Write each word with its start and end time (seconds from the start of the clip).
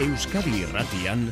Euskadi 0.00 0.62
Irratian 0.62 1.26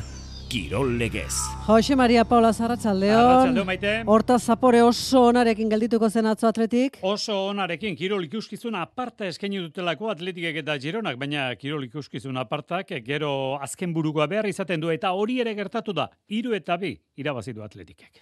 Kirol 0.47 0.91
Legez. 0.99 1.33
Jose 1.65 1.95
Maria 1.95 2.21
Paula 2.23 2.51
Zarratxaldeon. 2.53 3.55
Maite. 3.65 3.93
Horta 4.05 4.35
zapore 4.37 4.83
oso 4.85 5.23
onarekin 5.31 5.71
geldituko 5.71 6.09
zen 6.09 6.29
atzo 6.29 6.45
atletik. 6.51 6.99
Oso 7.01 7.47
onarekin 7.47 7.97
kirol 7.97 8.27
ikuskizun 8.27 8.77
aparta 8.77 9.25
eskaini 9.25 9.57
dutelako 9.63 10.11
atletikek 10.13 10.59
eta 10.61 10.75
gironak, 10.77 11.17
baina 11.17 11.47
kirol 11.57 11.87
ikuskizun 11.87 12.37
apartak 12.37 12.93
gero 13.07 13.31
azken 13.57 13.93
burukoa 13.93 14.29
behar 14.29 14.45
izaten 14.45 14.85
du 14.85 14.93
eta 14.93 15.15
hori 15.17 15.39
ere 15.41 15.55
gertatu 15.57 15.93
da, 15.97 16.05
hiru 16.29 16.53
eta 16.53 16.77
bi 16.77 16.93
irabazitu 17.17 17.65
atletikek. 17.65 18.21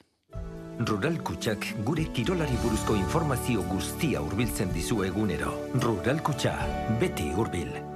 Rural 0.87 1.19
Kutxak 1.27 1.73
gure 1.83 2.07
kirolari 2.15 2.55
buruzko 2.63 2.95
informazio 2.95 3.67
guztia 3.67 4.23
hurbiltzen 4.23 4.71
dizu 4.71 5.03
egunero. 5.03 5.57
Rural 5.83 6.23
Kutxa, 6.23 6.55
beti 7.03 7.33
hurbil. 7.35 7.86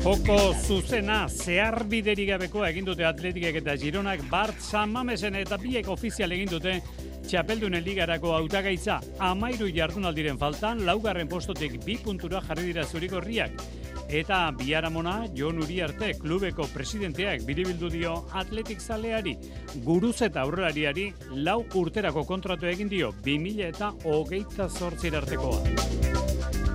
Joko 0.00 0.54
zuzena 0.56 1.26
zehar 1.28 1.82
biderik 1.84 2.30
gabekoa 2.30 2.70
egin 2.72 2.86
dute 2.88 3.04
atletikek 3.04 3.58
eta 3.60 3.74
gironak 3.76 4.22
Bart 4.30 4.62
San 4.64 4.94
Mamesen 4.94 5.34
eta 5.36 5.58
biek 5.60 5.90
ofizial 5.92 6.32
egin 6.32 6.48
dute 6.48 6.78
txapeldunen 7.28 7.84
ligarako 7.84 8.32
hautagaitza 8.32 8.96
amairu 9.28 9.68
jardunaldiren 9.76 10.40
faltan 10.40 10.80
laugarren 10.88 11.28
postotik 11.28 11.76
bi 11.84 11.98
puntura 12.00 12.40
jarri 12.46 12.70
dira 12.70 12.86
zuriko 12.86 13.20
herriak. 13.20 13.60
Eta 14.08 14.38
biharamona 14.56 15.18
Jon 15.36 15.60
Uriarte 15.60 16.14
klubeko 16.18 16.64
presidenteak 16.72 17.44
biribildu 17.46 17.92
dio 17.92 18.14
atletik 18.32 18.80
zaleari, 18.80 19.36
guruz 19.84 20.16
eta 20.22 20.46
aurrelariari 20.46 21.10
lau 21.44 21.60
urterako 21.82 22.24
kontratu 22.24 22.72
egin 22.72 22.88
dio 22.88 23.12
2000 23.28 23.68
eta 23.68 23.92
hogeita 24.08 24.70
zortzir 24.70 25.20
artekoa. 25.20 26.19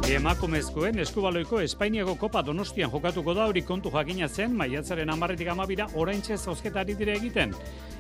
Emakumezkoen 0.06 1.00
eskubaloiko 1.02 1.58
Espainiako 1.66 2.14
Kopa 2.22 2.44
Donostian 2.46 2.92
jokatuko 2.94 3.34
da 3.34 3.48
hori 3.50 3.64
kontu 3.66 3.90
jakina 3.90 4.28
zen 4.30 4.54
maiatzaren 4.54 5.10
amarretik 5.10 5.50
amabira 5.50 5.88
oraintxe 5.98 6.38
zozketari 6.38 6.94
dire 6.94 7.16
egiten. 7.18 7.56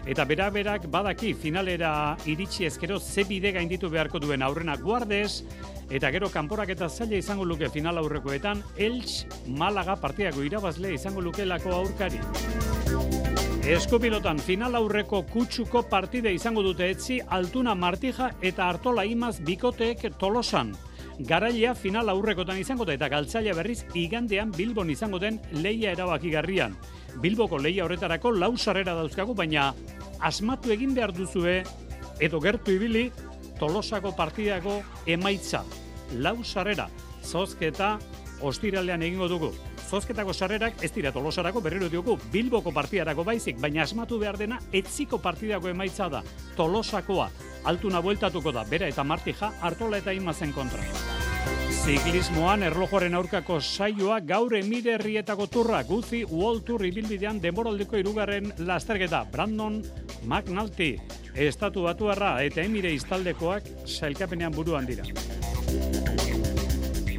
Eta 0.05 0.25
bera 0.29 0.51
berak 0.53 0.85
badaki 0.93 1.33
finalera 1.33 2.15
iritsi 2.29 2.67
ezkero 2.69 2.99
ze 2.99 3.23
bide 3.25 3.51
gainditu 3.51 3.89
beharko 3.89 4.19
duen 4.19 4.45
aurrena 4.45 4.77
guardez, 4.77 5.41
eta 5.89 6.11
gero 6.11 6.29
kanporak 6.29 6.69
eta 6.69 6.89
zaila 6.89 7.17
izango 7.17 7.43
luke 7.43 7.69
final 7.69 7.97
aurrekoetan, 7.97 8.61
Elx 8.77 9.25
Malaga 9.47 9.95
partiako 9.95 10.43
irabazle 10.43 10.93
izango 10.93 11.21
lukelako 11.21 11.73
aurkari. 11.73 12.21
Eskupilotan 13.65 14.37
final 14.37 14.75
aurreko 14.75 15.23
kutsuko 15.25 15.81
partide 15.89 16.33
izango 16.33 16.61
dute 16.61 16.91
etzi 16.91 17.19
Altuna 17.27 17.73
Martija 17.73 18.35
eta 18.41 18.69
Artola 18.69 19.05
Imaz 19.05 19.39
bikoteek 19.41 20.11
tolosan. 20.19 20.75
Garailea 21.19 21.75
final 21.75 22.09
aurrekotan 22.11 22.57
izango 22.59 22.83
da 22.85 22.93
eta 22.97 23.07
galtzaile 23.07 23.53
berriz 23.55 23.85
igandean 23.95 24.51
Bilbon 24.51 24.89
izango 24.91 25.19
den 25.19 25.39
leia 25.51 25.93
erabakigarrian. 25.95 26.75
Bilboko 27.23 27.57
leia 27.57 27.85
horretarako 27.85 28.33
lau 28.35 28.57
sarrera 28.57 28.95
dauzkagu, 28.97 29.33
baina 29.33 29.73
asmatu 30.19 30.73
egin 30.75 30.93
behar 30.95 31.13
duzue 31.15 31.61
edo 32.19 32.41
gertu 32.43 32.75
ibili 32.75 33.11
Tolosako 33.59 34.11
partidako 34.17 34.81
emaitza. 35.07 35.63
Lau 36.19 36.43
sarrera, 36.43 36.89
zozketa 37.23 37.95
ostiralean 38.41 39.01
egingo 39.07 39.29
dugu. 39.31 39.53
Zozketako 39.85 40.33
sarrerak 40.33 40.83
ez 40.83 40.91
dira 40.95 41.11
tolosarako 41.13 41.61
berriro 41.61 41.89
diogu 41.89 42.17
Bilboko 42.33 42.73
partidarako 42.73 43.23
baizik, 43.23 43.59
baina 43.61 43.83
asmatu 43.83 44.19
behar 44.19 44.37
dena 44.37 44.59
etziko 44.73 45.19
partidako 45.21 45.69
emaitza 45.69 46.09
da. 46.09 46.23
Tolosakoa, 46.57 47.29
altuna 47.63 48.01
bueltatuko 48.01 48.51
da, 48.51 48.65
bera 48.69 48.89
eta 48.89 49.03
martija, 49.03 49.51
hartola 49.61 50.01
eta 50.01 50.13
imazen 50.13 50.53
kontra. 50.53 50.83
Ziklismoan 51.85 52.63
erlojoren 52.65 53.13
aurkako 53.13 53.59
saioa 53.61 54.17
gaur 54.25 54.55
emire 54.57 54.95
herrietako 54.95 55.45
turra 55.53 55.83
guzi 55.85 56.23
World 56.25 56.65
Tour 56.65 56.85
ibilbidean 56.87 57.37
demoraldeko 57.43 58.01
irugarren 58.01 58.49
lasterketa 58.65 59.21
Brandon 59.29 59.77
McNulty 60.25 60.95
estatu 61.35 61.85
batuarra 61.85 62.39
eta 62.41 62.65
emire 62.65 62.93
iztaldekoak 62.97 63.69
sailkapenean 63.85 64.55
buruan 64.55 64.89
dira. 64.89 65.05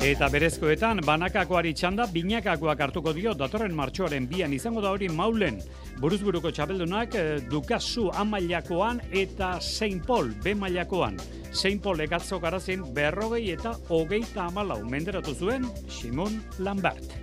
Eta 0.07 0.29
berezkoetan, 0.31 1.01
banakakoari 1.03 1.73
txanda, 1.75 2.05
binakakoak 2.15 2.83
hartuko 2.85 3.11
dio 3.17 3.33
datorren 3.35 3.73
martxoaren 3.75 4.29
bian 4.31 4.53
izango 4.55 4.79
da 4.85 4.93
hori 4.95 5.09
maulen. 5.11 5.57
Buruzburuko 5.99 6.53
txapeldunak 6.55 7.17
eh, 7.19 7.25
Dukasu 7.51 8.05
amailakoan 8.15 9.01
eta 9.11 9.57
Saint 9.59 10.07
Paul 10.07 10.31
B 10.45 10.55
mailakoan. 10.55 11.19
Saint 11.51 11.83
Paul 11.83 12.05
egatzo 12.07 12.39
garazin 12.39 12.87
berrogei 12.95 13.51
eta 13.57 13.75
hogeita 13.91 14.47
amalau 14.47 14.79
menderatu 14.87 15.35
zuen 15.35 15.67
Simon 15.91 16.39
Lambert. 16.63 17.19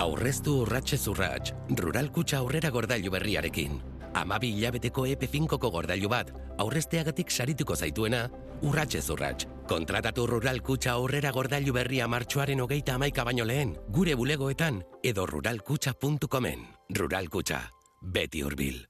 Aurreztu 0.00 0.62
urratxe 0.64 0.96
zurratx, 0.96 1.52
rural 1.84 2.08
kutsa 2.08 2.40
aurrera 2.40 2.72
gordailu 2.72 3.12
berriarekin. 3.12 3.89
Amabi 4.14 4.52
hilabeteko 4.56 5.06
EP5ko 5.06 5.70
gordailu 5.70 6.08
bat, 6.08 6.32
aurrezteagatik 6.58 7.30
sarituko 7.30 7.76
zaituena, 7.76 8.28
urratxe 8.62 9.00
zurratx. 9.02 9.46
Kontratatu 9.70 10.26
rural 10.26 10.60
kutsa 10.66 10.96
aurrera 10.98 11.30
gordailu 11.32 11.72
berria 11.72 12.08
martxoaren 12.08 12.60
hogeita 12.60 12.98
amaika 12.98 13.24
baino 13.24 13.44
lehen, 13.46 13.76
gure 13.88 14.14
bulegoetan 14.14 14.82
edo 15.02 15.26
ruralkutsa.comen. 15.26 16.66
Rural 16.98 17.28
kutsa, 17.28 17.62
beti 18.02 18.42
hurbil. 18.42 18.86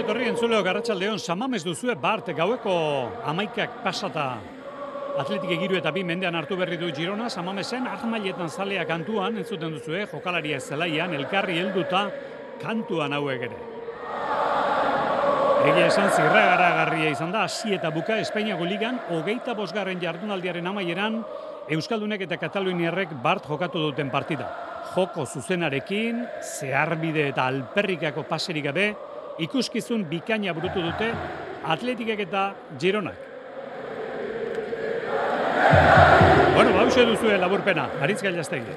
Ongi 0.00 0.08
etorri 0.08 0.28
entzuleo 0.30 0.62
garratxaldeon, 0.64 1.18
samamez 1.20 1.58
duzue 1.60 1.92
Bart 2.00 2.30
gaueko 2.32 2.72
amaikak 3.28 3.82
pasata 3.84 4.22
atletik 5.20 5.50
egiru 5.58 5.76
eta 5.76 5.90
bi 5.92 6.00
mendean 6.08 6.38
hartu 6.38 6.56
berri 6.56 6.78
du 6.80 6.88
Girona, 6.96 7.26
samamesen 7.28 7.84
ahmailetan 7.86 8.48
zalea 8.48 8.86
kantuan, 8.88 9.36
entzuten 9.36 9.74
duzue, 9.76 10.06
jokalaria 10.08 10.56
zelaian, 10.58 11.12
elkarri 11.18 11.58
helduta 11.60 12.06
kantuan 12.62 13.12
hauek 13.12 13.44
ere. 13.50 13.60
Egia 15.68 15.84
esan 15.90 16.08
zirragaragarria 16.16 17.12
izan 17.12 17.36
da, 17.36 17.44
hasi 17.44 17.76
eta 17.76 17.92
buka 17.92 18.16
Espainiako 18.24 18.64
ligan, 18.72 19.02
hogeita 19.18 19.52
bosgarren 19.52 20.00
jardunaldiaren 20.00 20.72
amaieran, 20.72 21.20
Euskaldunek 21.76 22.24
eta 22.24 22.40
Kataluniarrek 22.40 23.12
Bart 23.20 23.44
jokatu 23.44 23.84
duten 23.90 24.08
partida. 24.08 24.48
Joko 24.96 25.28
zuzenarekin, 25.28 26.24
zeharbide 26.40 27.28
eta 27.34 27.44
alperrikako 27.52 28.24
paserik 28.32 28.64
gabe, 28.72 28.94
ikuskizun 29.38 30.04
bikaina 30.10 30.54
burutu 30.56 30.82
dute 30.82 31.10
atletikek 31.64 32.26
eta 32.26 32.54
Gironak. 32.80 33.26
Bueno, 36.54 36.72
bauxe 36.76 37.04
duzue 37.06 37.36
laburpena, 37.38 37.86
aritz 38.02 38.20
gailaztegi. 38.22 38.74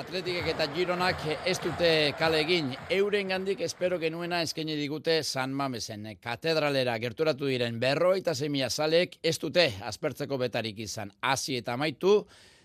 Atletikek 0.00 0.46
eta 0.54 0.64
Gironak 0.72 1.20
ez 1.46 1.58
dute 1.60 1.90
kale 2.18 2.40
egin. 2.40 2.70
Euren 2.94 3.34
gandik 3.34 3.60
espero 3.66 3.98
genuena 4.00 4.40
eskaini 4.42 4.76
digute 4.78 5.20
San 5.22 5.52
Mamesen. 5.52 6.06
Katedralera 6.22 6.96
gerturatu 6.98 7.50
diren 7.50 7.78
berro 7.82 8.14
eta 8.16 8.34
semia 8.34 8.70
zalek 8.70 9.18
ez 9.22 9.36
dute 9.38 9.66
aspertzeko 9.84 10.38
betarik 10.40 10.78
izan. 10.80 11.12
Hasi 11.20 11.58
eta 11.60 11.74
amaitu, 11.76 12.24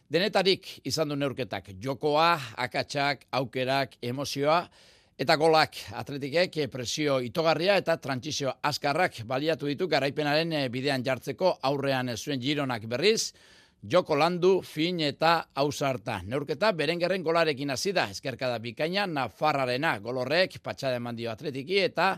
denetarik 0.09 0.69
izan 0.87 1.09
du 1.11 1.19
neurketak. 1.19 1.73
Jokoa, 1.81 2.37
akatsak, 2.65 3.27
aukerak, 3.31 3.97
emozioa, 4.01 4.63
Eta 5.15 5.37
golak 5.39 5.77
atletikek 5.95 6.57
presio 6.67 7.21
itogarria 7.23 7.77
eta 7.79 7.93
trantzizio 8.03 8.51
askarrak 8.67 9.21
baliatu 9.23 9.69
ditu 9.69 9.85
garaipenaren 9.87 10.49
bidean 10.73 11.05
jartzeko 11.05 11.53
aurrean 11.69 12.11
zuen 12.17 12.41
gironak 12.41 12.83
berriz, 12.91 13.31
joko 13.79 14.17
landu, 14.19 14.57
fin 14.61 14.99
eta 14.99 15.45
hausarta. 15.55 16.17
Neurketa 16.27 16.73
berengerren 16.75 17.23
golarekin 17.23 17.71
hasi 17.71 17.93
da, 17.95 18.09
eskerkada 18.11 18.59
bikaina, 18.59 19.05
Nafarrarena 19.07 19.93
golorrek, 20.03 20.59
patxade 20.59 20.99
mandio 20.99 21.31
atletiki 21.31 21.79
eta 21.85 22.17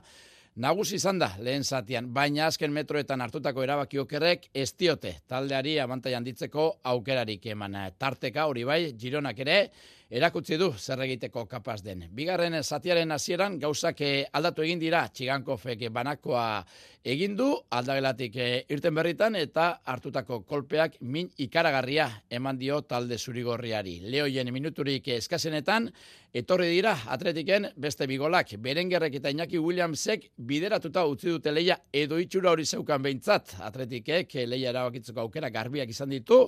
Nagusi 0.58 0.96
izan 0.98 1.20
da 1.22 1.28
lehen 1.46 1.62
zatian, 1.62 2.08
baina 2.10 2.48
azken 2.48 2.72
metroetan 2.74 3.22
hartutako 3.22 3.62
erabaki 3.62 4.00
okerrek 4.02 4.48
ez 4.58 4.72
diote 4.74 5.12
taldeari 5.30 5.76
abantaian 5.78 6.26
ditzeko 6.26 6.66
aukerarik 6.96 7.46
eman. 7.54 7.78
Tarteka 7.94 8.48
hori 8.50 8.64
bai, 8.66 8.80
gironak 8.98 9.38
ere, 9.46 9.60
erakutsi 10.09 10.56
du 10.57 10.71
zer 10.77 11.01
egiteko 11.04 11.45
kapaz 11.51 11.81
den. 11.83 12.06
Bigarren 12.15 12.56
zatiaren 12.63 13.12
hasieran 13.12 13.57
gauzak 13.59 14.01
aldatu 14.31 14.63
egin 14.63 14.80
dira 14.80 15.01
Txigankofek 15.12 15.88
banakoa 15.92 16.63
egin 17.07 17.36
du 17.36 17.50
aldagelatik 17.71 18.36
irten 18.71 18.95
berritan 18.95 19.36
eta 19.36 19.68
hartutako 19.86 20.42
kolpeak 20.48 20.98
min 21.01 21.30
ikaragarria 21.38 22.07
eman 22.30 22.57
dio 22.57 22.81
talde 22.81 23.18
zurigorriari. 23.18 24.00
Leoien 24.07 24.51
minuturik 24.54 25.07
eskasenetan 25.18 25.89
etorri 26.33 26.69
dira 26.71 26.94
atletiken 27.07 27.69
beste 27.75 28.07
bigolak. 28.07 28.56
Berengerrek 28.63 29.19
eta 29.19 29.31
Iñaki 29.31 29.60
Williamsek 29.60 30.31
bideratuta 30.38 31.06
utzi 31.07 31.31
dute 31.36 31.51
leia 31.51 31.80
edo 31.92 32.19
itxura 32.19 32.51
hori 32.51 32.65
zeukan 32.65 33.03
behintzat. 33.03 33.57
Atletikek 33.60 34.39
leia 34.48 34.71
erabakitzeko 34.71 35.25
aukera 35.25 35.50
garbiak 35.50 35.89
izan 35.89 36.12
ditu, 36.15 36.45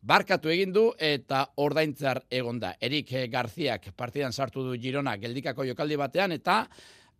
barkatu 0.00 0.48
egin 0.48 0.72
du 0.72 0.86
eta 0.98 1.44
ordaintzar 1.60 2.22
egonda. 2.30 2.74
Erik 2.80 3.12
Garziak 3.30 3.90
partidan 3.96 4.32
sartu 4.32 4.64
du 4.64 4.78
Girona 4.80 5.16
geldikako 5.20 5.66
jokaldi 5.68 5.96
batean 6.00 6.32
eta 6.32 6.64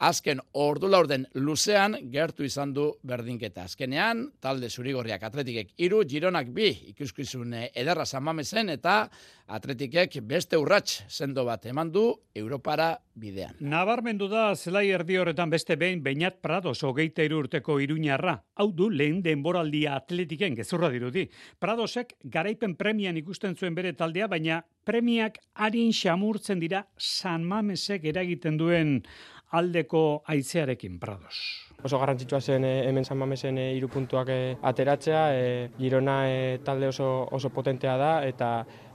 azken 0.00 0.40
ordu 0.56 0.88
laurden 0.88 1.26
luzean 1.34 1.96
gertu 2.12 2.44
izan 2.44 2.72
du 2.72 2.86
berdinketa. 3.06 3.66
Azkenean, 3.68 4.26
talde 4.40 4.70
zurigorriak 4.70 5.22
atletikek 5.28 5.74
iru, 5.84 6.02
gironak 6.08 6.48
bi 6.54 6.70
ikuskizun 6.94 7.52
ederra 7.68 8.06
zanmamezen 8.06 8.72
eta 8.72 9.02
atletikek 9.50 10.20
beste 10.24 10.56
urrats 10.58 11.02
sendo 11.08 11.44
bat 11.44 11.66
eman 11.66 11.90
du 11.92 12.04
Europara 12.34 12.94
bidean. 13.20 13.58
Nabarmendu 13.60 14.28
da 14.30 14.54
zelai 14.56 14.86
erdi 14.94 15.18
horretan 15.20 15.50
beste 15.50 15.76
behin 15.76 16.02
Beñat 16.02 16.40
Prados 16.40 16.78
hogeita 16.86 17.26
urteko 17.36 17.78
iruñarra. 17.80 18.38
Hau 18.56 18.70
du 18.72 18.88
lehen 18.90 19.20
denboraldia 19.22 19.96
atletiken 19.96 20.54
gezurra 20.56 20.88
dirudi. 20.88 21.28
Pradosek 21.58 22.14
garaipen 22.24 22.76
premian 22.76 23.16
ikusten 23.16 23.56
zuen 23.56 23.74
bere 23.74 23.92
taldea, 23.92 24.26
baina 24.26 24.62
premiak 24.84 25.38
harin 25.54 25.92
xamurtzen 25.92 26.60
dira 26.60 26.86
San 26.96 27.44
Mamesek 27.44 28.04
eragiten 28.04 28.56
duen 28.56 29.02
aldeko 29.50 30.22
aizearekin 30.28 30.98
prados. 31.00 31.38
Oso 31.82 31.98
garrantzitsua 31.98 32.40
zen 32.40 32.64
e, 32.64 32.72
hemen 32.88 33.04
San 33.04 33.16
Mamesen 33.18 33.56
e, 33.58 33.70
iru 33.76 33.88
puntuak 33.88 34.28
e, 34.28 34.56
ateratzea, 34.60 35.22
e, 35.32 35.70
Girona 35.78 36.18
e, 36.28 36.58
talde 36.64 36.88
oso, 36.88 37.08
oso 37.32 37.48
potentea 37.48 37.96
da, 37.96 38.12
eta 38.26 38.50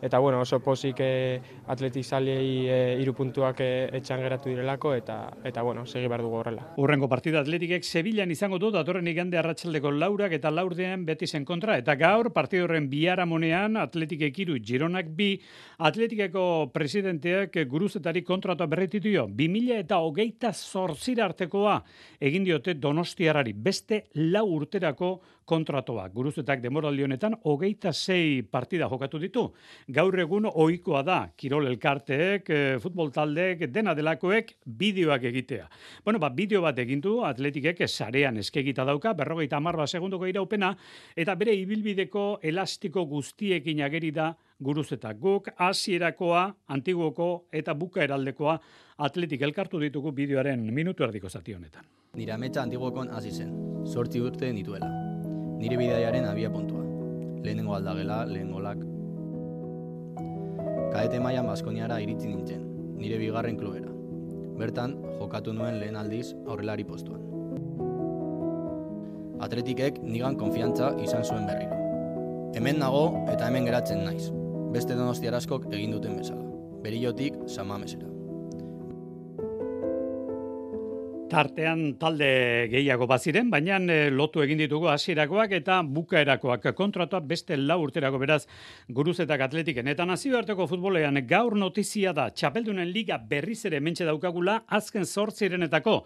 eta 0.05 0.19
bueno, 0.19 0.41
oso 0.41 0.59
posik 0.61 0.99
e, 1.01 1.41
atletik 1.65 2.05
zalei 2.05 2.67
e, 2.69 3.11
puntuak 3.15 3.61
e, 3.63 3.89
etxan 3.97 4.21
geratu 4.21 4.49
direlako, 4.51 4.93
eta 4.93 5.15
eta 5.43 5.63
bueno, 5.63 5.85
segi 5.85 6.07
behar 6.07 6.21
dugu 6.21 6.37
horrela. 6.37 6.67
Urrengo 6.77 7.09
partida 7.09 7.39
atletikek 7.41 7.83
Sevillan 7.83 8.29
izango 8.29 8.59
du, 8.59 8.69
datorren 8.71 9.07
igande 9.07 9.39
arratsaldeko 9.39 9.89
laurak 9.89 10.35
eta 10.37 10.51
laurdean 10.51 11.05
beti 11.05 11.25
zen 11.25 11.45
kontra, 11.45 11.79
eta 11.81 11.95
gaur 11.95 12.29
partidorren 12.35 12.89
biaramonean 12.89 13.77
atletikek 13.81 14.37
iru 14.45 14.59
Gironak 14.61 15.09
bi, 15.09 15.31
atletikeko 15.79 16.69
presidenteak 16.73 17.57
guruzetari 17.67 18.21
kontratoa 18.21 18.69
berretitu 18.69 19.09
2000 19.09 19.79
eta 19.79 19.97
hogeita 20.05 20.53
zortzira 20.53 21.25
artekoa 21.25 21.79
egin 22.21 22.45
diote 22.45 22.74
donostiarari 22.81 23.53
beste 23.53 24.05
lau 24.15 24.45
urterako 24.55 25.09
kontratoa. 25.45 26.07
Guruzetak 26.13 26.61
demoraldi 26.63 27.05
honetan 27.05 27.35
hogeita 27.45 27.93
sei 27.93 28.41
partida 28.43 28.89
jokatu 28.89 29.19
ditu. 29.21 29.45
Gaur 29.87 30.17
egun 30.19 30.47
ohikoa 30.49 31.03
da, 31.05 31.19
kirol 31.37 31.67
elkarteek, 31.69 32.49
e, 32.49 32.61
futbol 32.81 33.11
taldeek, 33.13 33.67
dena 33.71 33.93
delakoek 33.95 34.55
bideoak 34.65 35.27
egitea. 35.31 35.67
Bueno, 36.05 36.19
ba, 36.19 36.31
bideo 36.33 36.61
bat 36.65 36.79
egin 36.81 37.01
du 37.01 37.19
atletikek 37.25 37.85
sarean 37.87 38.37
eskegita 38.41 38.85
dauka, 38.85 39.13
berrogeita 39.13 39.59
marba 39.59 39.87
segundoko 39.87 40.25
iraupena, 40.25 40.73
eta 41.15 41.35
bere 41.35 41.53
ibilbideko 41.55 42.39
elastiko 42.41 43.05
guztiekin 43.05 43.83
ageri 43.85 44.11
da 44.11 44.31
guruzetak. 44.59 45.19
Guk, 45.19 45.51
hasierakoa, 45.57 46.47
antiguoko 46.67 47.47
eta 47.51 47.73
buka 47.73 48.03
eraldekoa 48.03 48.59
atletik 48.97 49.41
elkartu 49.41 49.79
ditugu 49.79 50.11
bideoaren 50.15 50.63
minutu 50.73 51.03
erdiko 51.03 51.29
zati 51.29 51.53
honetan. 51.53 51.85
Nire 52.15 52.31
ametsa 52.31 52.61
antiguokon 52.63 53.09
hasi 53.11 53.31
zen, 53.31 53.49
sortzi 53.83 54.21
urte 54.23 54.47
nituela. 54.55 54.87
Nire 55.59 55.75
bidaiaren 55.75 56.27
abia 56.29 56.47
puntua. 56.51 56.83
Lehenengo 57.43 57.75
aldagela, 57.75 58.21
lehen 58.29 58.53
golak. 58.55 58.79
Kaete 60.93 61.19
maian 61.19 61.47
Baskoniara 61.51 61.99
iritzi 61.99 62.31
nintzen, 62.31 62.63
nire 63.01 63.19
bigarren 63.19 63.59
klubera. 63.59 63.91
Bertan, 64.55 64.95
jokatu 65.19 65.51
nuen 65.53 65.81
lehen 65.81 65.99
aldiz 65.99 66.29
aurrelari 66.47 66.87
postuan. 66.87 67.19
Atletikek 69.43 69.99
nigan 69.99 70.39
konfiantza 70.39 70.93
izan 71.03 71.27
zuen 71.27 71.43
berriro. 71.51 71.75
Hemen 72.55 72.79
nago 72.79 73.05
eta 73.27 73.49
hemen 73.49 73.67
geratzen 73.67 74.05
naiz. 74.07 74.29
Beste 74.71 74.95
donostiaraskok 74.95 75.67
egin 75.75 75.91
duten 75.99 76.15
bezala. 76.23 76.47
Berillotik 76.85 77.43
samamesera. 77.51 78.14
Tartean 81.35 81.97
talde 81.99 82.27
gehiago 82.71 83.09
baziren, 83.11 83.49
baina 83.51 83.75
eh, 83.91 84.07
lotu 84.07 84.39
egin 84.39 84.61
ditugu 84.61 84.87
hasierakoak 84.87 85.51
eta 85.57 85.81
bukaerakoak 85.83 86.69
kontratua 86.77 87.19
beste 87.27 87.57
lau 87.59 87.81
urterako 87.83 88.21
beraz 88.21 88.45
guruzetak 88.87 89.41
atletiken. 89.43 89.89
Eta 89.91 90.05
nazioarteko 90.07 90.63
futbolean 90.71 91.19
gaur 91.27 91.57
notizia 91.59 92.13
da 92.15 92.29
txapeldunen 92.31 92.87
liga 92.87 93.17
berriz 93.19 93.57
ere 93.67 93.81
mentxe 93.83 94.07
daukagula 94.07 94.61
azken 94.77 95.03
zortzirenetako. 95.03 95.97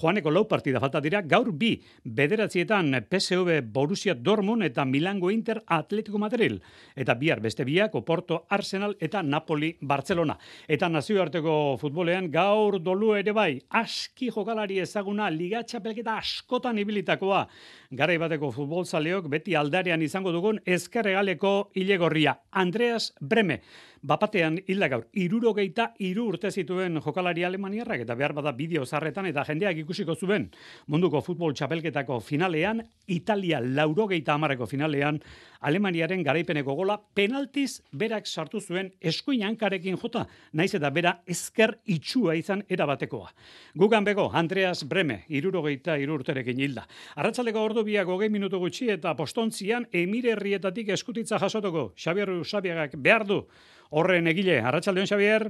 Joaneko 0.00 0.32
lau 0.34 0.42
partida 0.50 0.82
falta 0.82 0.98
dira 1.04 1.20
gaur 1.22 1.52
bi 1.52 1.76
bederatzietan 2.02 3.04
PSV 3.06 3.60
Borussia 3.62 4.16
Dortmund 4.18 4.66
eta 4.66 4.82
Milango 4.84 5.30
Inter 5.30 5.62
Atletico 5.78 6.18
Madrid. 6.18 6.58
Eta 6.96 7.14
bihar 7.14 7.38
beste 7.38 7.62
biak 7.62 7.94
Oporto 7.94 8.40
Arsenal 8.50 8.96
eta 8.98 9.22
Napoli 9.22 9.76
Barcelona. 9.80 10.34
Eta 10.66 10.90
nazioarteko 10.90 11.78
futbolean 11.78 12.32
gaur 12.34 12.82
dolu 12.82 13.14
ere 13.22 13.30
bai 13.30 13.60
aski 13.70 14.34
jokala 14.34 14.66
futbolari 14.72 14.80
ezaguna 14.80 15.28
liga 15.30 15.62
txapelketa 15.62 16.16
askotan 16.18 16.78
ibilitakoa. 16.78 17.46
Garai 17.92 18.18
bateko 18.18 18.50
futbolzaleok 18.50 19.28
beti 19.28 19.54
aldarean 19.54 20.02
izango 20.02 20.32
dugun 20.32 20.60
ezkerregaleko 20.64 21.72
ilegorria. 21.74 22.38
Andreas 22.52 23.12
Breme. 23.20 23.60
Bapatean 24.02 24.56
hilda 24.66 24.88
gaur, 24.88 25.04
irurogeita 25.14 25.92
iru 26.02 26.24
urte 26.32 26.50
zituen 26.50 26.98
jokalari 27.04 27.44
alemaniarrak 27.44 28.00
eta 28.02 28.16
behar 28.18 28.32
bada 28.34 28.50
bideo 28.52 28.84
zarretan 28.84 29.28
eta 29.28 29.44
jendeak 29.46 29.76
ikusiko 29.84 30.16
zuen 30.16 30.48
munduko 30.88 31.20
futbol 31.22 31.54
txapelketako 31.54 32.18
finalean, 32.20 32.82
Italia 33.06 33.60
laurogeita 33.62 34.34
amarreko 34.34 34.66
finalean, 34.66 35.20
Alemaniaren 35.62 36.24
garaipeneko 36.26 36.74
gola 36.74 36.96
penaltiz 37.14 37.84
berak 37.94 38.26
sartu 38.26 38.58
zuen 38.60 38.90
eskuin 39.00 39.44
hankarekin 39.46 39.94
jota, 39.94 40.24
naiz 40.52 40.74
eta 40.74 40.90
bera 40.90 41.12
ezker 41.22 41.76
itxua 41.86 42.34
izan 42.34 42.64
erabatekoa. 42.68 43.30
Gugan 43.78 44.02
bego, 44.02 44.26
Andreas 44.34 44.51
Breme, 44.88 45.24
irurogeita 45.28 45.96
irurterekin 45.98 46.60
hilda. 46.60 46.86
Arratzaleko 47.16 47.62
ordu 47.64 47.84
biak 47.84 48.08
hogei 48.08 48.28
minutu 48.28 48.58
gutxi 48.58 48.90
eta 48.92 49.14
postontzian 49.16 49.86
emire 49.92 50.32
herrietatik 50.32 50.88
eskutitza 50.88 51.38
jasotoko. 51.38 51.92
Xabier 51.96 52.30
Usabiagak 52.30 52.96
behar 52.96 53.26
du. 53.26 53.42
Horren 53.90 54.26
egile, 54.26 54.60
Arratxaldeon 54.60 55.06
Xabier? 55.06 55.48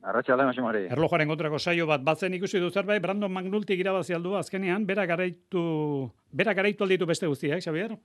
Arratxaldeon, 0.00 0.54
Xamari. 0.56 0.86
Erlojaren 0.88 1.28
kontrako 1.28 1.58
saio 1.58 1.86
bat 1.86 2.02
batzen 2.04 2.34
ikusi 2.34 2.60
du 2.60 2.70
zerbait, 2.70 3.02
Brandon 3.02 3.32
Magnulti 3.32 3.76
irabazi 3.76 4.14
aldu 4.16 4.34
azkenean, 4.38 4.86
bera 4.86 5.04
garaitu, 5.06 5.62
bera 6.32 6.54
garaitu 6.54 6.84
alditu 6.84 7.06
beste 7.06 7.28
guztiak, 7.28 7.60
Xabier? 7.60 7.98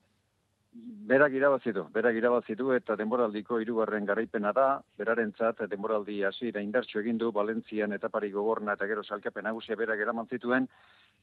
Berak 1.05 1.35
irabazitu, 1.37 1.83
berak 1.93 2.15
irabazitu 2.17 2.71
eta 2.73 2.95
denboraldiko 2.97 3.59
hirugarren 3.61 4.07
garaipena 4.09 4.51
da, 4.57 4.65
berarentzat 4.97 5.61
denboraldi 5.69 6.23
hasi 6.25 6.49
da 6.51 6.63
indartxo 6.65 6.99
egin 6.99 7.19
du 7.21 7.29
Valentzian 7.31 7.93
eta 7.93 8.09
Pari 8.09 8.31
gogorna 8.33 8.73
eta 8.73 8.87
gero 8.89 9.03
salkapen 9.03 9.45
nagusia 9.45 9.77
berak 9.77 10.01
eraman 10.01 10.27
zituen 10.27 10.65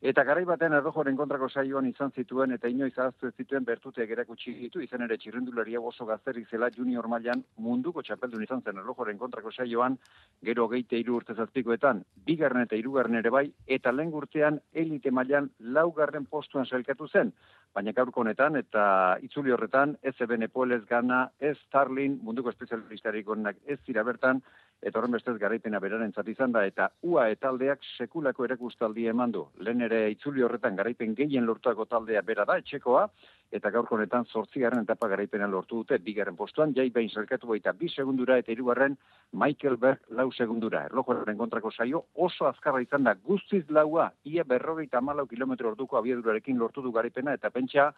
eta 0.02 0.24
garai 0.26 0.42
baten 0.42 0.74
errojoren 0.74 1.14
kontrako 1.14 1.46
saioan 1.48 1.86
izan 1.86 2.10
zituen 2.10 2.50
eta 2.56 2.66
inoiz 2.68 2.96
ahaztu 2.98 3.28
ez 3.28 3.36
zituen 3.38 3.62
bertuteak 3.64 4.10
erakutsi 4.10 4.50
ditu 4.58 4.80
izan 4.82 5.04
ere 5.06 5.14
txirrendularia 5.22 5.80
oso 5.90 6.06
gazterik 6.08 6.48
zela 6.50 6.70
junior 6.76 7.06
mailan 7.12 7.44
munduko 7.66 8.02
txapeldun 8.02 8.42
izan 8.42 8.64
zen 8.66 8.80
errojoren 8.82 9.20
kontrako 9.20 9.52
saioan 9.52 9.94
gero 10.48 10.66
geite 10.72 10.98
hiru 10.98 11.20
urte 11.20 11.36
zazpikoetan 11.38 12.02
bigarren 12.26 12.66
eta 12.66 12.80
hirugarren 12.80 13.20
ere 13.20 13.30
bai 13.30 13.44
eta 13.78 13.92
lehen 13.94 14.10
urtean 14.22 14.58
elite 14.72 15.14
mailan 15.14 15.48
laugarren 15.78 16.26
postuan 16.26 16.66
sailkatu 16.66 17.06
zen. 17.06 17.32
Baina 17.72 17.94
gaurko 17.96 18.20
honetan 18.20 18.58
eta 18.58 18.82
itzuli 19.22 19.54
horretan 19.54 19.94
ez 20.02 20.16
eben 20.20 20.42
epoelez 20.42 20.82
gana, 20.90 21.28
ez 21.38 21.56
Starlin 21.68 22.18
munduko 22.22 22.50
espezialistarik 22.50 23.28
onak 23.28 23.56
ez 23.66 23.78
dira 23.86 24.02
bertan, 24.02 24.42
eta 24.82 24.98
horren 24.98 25.14
bestez 25.14 25.36
garaipena 25.38 25.78
beraren 25.80 26.12
izan 26.26 26.52
da, 26.52 26.64
eta 26.66 26.90
UA 27.02 27.28
eta 27.36 27.48
aldeak 27.48 27.84
sekulako 27.98 28.44
erakustaldi 28.44 29.06
eman 29.06 29.30
du. 29.30 29.46
Lehen 29.60 29.80
ere 29.80 30.10
itzuli 30.10 30.42
horretan 30.42 30.76
garaipen 30.76 31.14
gehien 31.14 31.46
lortuako 31.46 31.84
taldea 31.86 32.22
bera 32.22 32.44
da, 32.44 32.58
etxekoa, 32.58 33.08
eta 33.52 33.70
gaurko 33.70 33.94
honetan 33.94 34.24
zortzigarren 34.24 34.82
etapa 34.82 35.08
garaipena 35.12 35.46
lortu 35.46 35.82
dute, 35.82 35.98
bigarren 36.02 36.36
postuan, 36.36 36.72
jai 36.74 36.88
behin 36.90 37.10
zelkatu 37.10 37.46
baita 37.46 37.72
bi 37.76 37.88
segundura, 37.88 38.38
eta 38.40 38.52
irugarren 38.52 38.96
Michael 39.32 39.76
Berg 39.76 40.08
lau 40.18 40.30
segundura. 40.32 40.86
Erlojoaren 40.88 41.38
kontrako 41.38 41.70
saio 41.70 42.02
oso 42.14 42.48
azkarra 42.48 42.82
izan 42.82 43.04
da, 43.04 43.14
guztiz 43.14 43.62
laua, 43.70 44.10
ia 44.24 44.44
berrogeita 44.48 45.00
malau 45.00 45.26
kilometro 45.30 45.70
orduko 45.70 46.00
abiadurarekin 46.00 46.58
lortu 46.58 46.82
du 46.82 46.92
garaipena, 46.92 47.36
eta 47.38 47.50
pentsa 47.50 47.92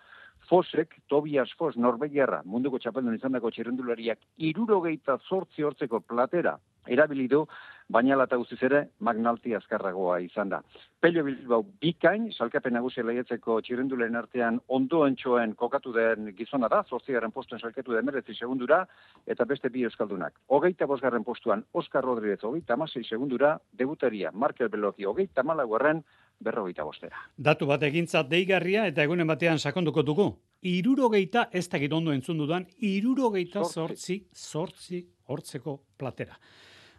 Fosek, 0.50 0.98
Tobias 1.08 1.48
Fos, 1.56 1.76
Norvegiarra, 1.76 2.42
munduko 2.44 2.78
txapeldun 2.82 3.16
izan 3.16 3.32
dako 3.32 3.54
txirrendulariak, 3.54 4.18
irurogeita 4.36 5.16
zortzi 5.30 5.64
hortzeko 5.64 6.02
platera, 6.04 6.58
erabili 6.86 7.28
du, 7.28 7.44
baina 7.88 8.16
lata 8.16 8.36
guztiz 8.40 8.58
ere 8.64 8.80
magnalti 9.04 9.54
azkarragoa 9.54 10.18
izan 10.24 10.48
da. 10.48 10.60
Pelio 11.00 11.24
Bilbao 11.24 11.64
bikain, 11.80 12.30
salkapen 12.32 12.72
nagusia 12.72 13.04
lehiatzeko 13.04 13.58
txirrendulen 13.60 14.16
artean 14.16 14.60
ondoen 14.68 15.16
txoen 15.20 15.52
kokatu 15.54 15.92
den 15.92 16.30
gizona 16.38 16.70
da, 16.72 16.82
zortzigaren 16.88 17.32
postuen 17.32 17.60
salkatu 17.60 17.92
den 17.92 18.08
merezi 18.08 18.34
segundura, 18.34 18.80
eta 19.26 19.44
beste 19.44 19.68
bi 19.68 19.84
euskaldunak. 19.84 20.38
Hogeita 20.48 20.88
bosgarren 20.88 21.24
postuan 21.24 21.64
Oskar 21.72 22.04
Rodríguez, 22.04 22.40
hogeita 22.42 22.74
amasei 22.74 23.04
segundura, 23.04 23.58
debutaria 23.72 24.32
Markel 24.32 24.72
Beloki, 24.72 25.04
hogeita 25.04 25.44
malaguarren, 25.44 26.02
berrogeita 26.40 26.84
bostera. 26.84 27.20
Datu 27.36 27.68
bat 27.68 27.82
egintzat 27.82 28.28
deigarria 28.30 28.88
eta 28.90 29.04
egunen 29.04 29.28
batean 29.28 29.58
sakonduko 29.58 30.02
dugu. 30.02 30.30
Irurogeita, 30.64 31.50
ez 31.52 31.68
dakit 31.68 31.92
ondo 31.92 32.12
entzun 32.12 32.38
dudan, 32.40 32.64
irurogeita 32.80 33.64
sortzi, 33.68 34.22
sortzi 34.32 35.04
hortzeko 35.28 35.82
platera. 36.00 36.38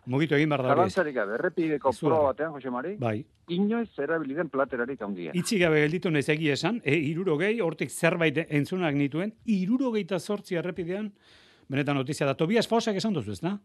Mugitu 0.06 0.36
egin 0.38 0.50
behar 0.50 0.64
da. 0.64 0.74
Zalantzarik 0.76 1.16
gabe, 1.16 1.34
errepideko 1.40 1.94
proba 2.00 2.32
batean, 2.32 2.52
Jose 2.54 2.70
Mari, 2.70 2.96
Bai. 3.02 3.16
inoiz 3.50 3.90
erabili 4.00 4.36
den 4.38 4.50
platerarik 4.54 5.02
handia. 5.02 5.32
Itxi 5.34 5.58
gabe 5.60 5.82
gelditu 5.82 6.12
naiz 6.12 6.28
egia 6.30 6.54
esan, 6.54 6.82
e, 6.84 6.98
irurogei, 7.12 7.56
hortik 7.62 7.90
zerbait 7.90 8.38
entzunak 8.46 8.96
nituen, 8.96 9.34
irurogeita 9.46 10.20
sortzi 10.20 10.60
errepidean, 10.62 11.12
benetan 11.68 11.98
notizia 11.98 12.28
da. 12.30 12.36
Tobias 12.38 12.68
Fosak 12.68 13.02
esan 13.02 13.18
duzu, 13.18 13.34
ez 13.34 13.42
da? 13.42 13.58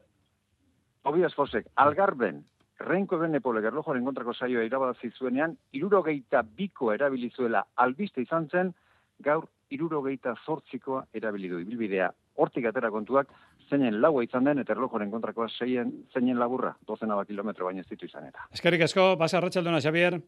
Tobias 1.04 1.34
Fosek, 1.34 1.68
algarben, 1.76 2.44
Renko 2.80 3.18
Benepolek 3.20 3.66
erlojoaren 3.68 4.04
kontrako 4.04 4.32
saioa 4.32 4.64
irabazi 4.64 5.10
zuenean, 5.12 5.56
irurogeita 5.76 6.40
biko 6.42 6.94
erabili 6.94 7.28
zuela 7.36 7.66
albiste 7.76 8.22
izan 8.24 8.48
zen, 8.48 8.72
gaur 9.20 9.44
irurogeita 9.70 10.34
zortzikoa 10.46 11.04
erabili 11.14 11.50
du 11.52 11.60
ibilbidea. 11.60 12.08
Hortik 12.40 12.66
atera 12.70 12.90
kontuak, 12.92 13.32
zeinen 13.68 14.00
laua 14.00 14.24
izan 14.24 14.46
den, 14.48 14.62
eta 14.62 14.72
erlojoaren 14.72 15.10
kontrakoa 15.12 15.48
zeinen, 15.50 15.92
zeinen 16.14 16.38
laburra, 16.40 16.74
dozena 16.88 17.18
bat 17.18 17.28
kilometro 17.28 17.68
baino 17.68 17.84
ez 17.84 17.90
ditu 17.90 18.08
izan 18.08 18.30
eta. 18.30 18.48
Eskerrik 18.56 18.86
asko, 18.88 19.10
basa 19.20 19.38
arratsaldona, 19.40 19.82
Xavier. 19.84 20.20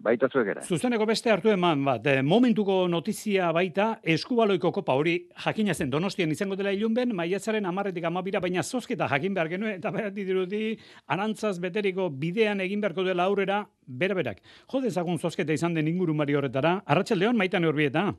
Baita 0.00 0.30
zuek 0.32 0.48
ere. 0.48 0.62
Zuzeneko 0.64 1.04
beste 1.04 1.28
hartu 1.28 1.50
eman 1.52 1.82
bat, 1.84 2.06
eh, 2.08 2.22
momentuko 2.24 2.86
notizia 2.88 3.50
baita, 3.52 3.98
eskubaloiko 4.14 4.70
kopa 4.72 4.94
hori 4.96 5.28
jakina 5.44 5.74
zen 5.74 5.90
donostian 5.92 6.30
izango 6.32 6.56
dela 6.56 6.72
ilunben, 6.72 7.12
maiatzaren 7.16 7.66
amarretik 7.68 8.06
amabira, 8.08 8.40
baina 8.40 8.62
zozketa 8.62 9.08
jakin 9.12 9.34
behar 9.34 9.50
genuen, 9.52 9.74
eta 9.76 9.90
behar 9.90 10.10
dirudi, 10.16 10.78
arantzaz 11.06 11.58
beteriko 11.60 12.08
bidean 12.08 12.60
egin 12.64 12.80
beharko 12.80 13.04
dela 13.04 13.28
aurrera, 13.28 13.66
bera-berak. 13.86 14.40
Jo 14.72 14.80
dezagun 14.80 15.18
zozketa 15.18 15.52
izan 15.52 15.74
den 15.74 15.88
ingurumari 15.88 16.34
horretara, 16.34 16.78
arratsaldeon 16.86 17.36
maitan 17.36 17.64
horbieta. 17.64 18.14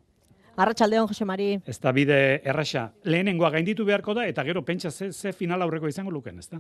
Arratxaldeon, 0.55 1.08
Jose 1.08 1.25
Mari. 1.25 1.50
Ez 1.65 1.77
da 1.79 1.91
bide 1.96 2.41
erraxa. 2.43 2.89
Lehenengoa 3.03 3.51
gainditu 3.55 3.86
beharko 3.88 4.13
da, 4.17 4.27
eta 4.27 4.43
gero 4.43 4.63
pentsa 4.67 4.91
ze, 4.91 5.12
ze 5.12 5.31
final 5.34 5.62
aurreko 5.62 5.88
izango 5.88 6.12
luken, 6.12 6.39
ez 6.39 6.50
da? 6.50 6.60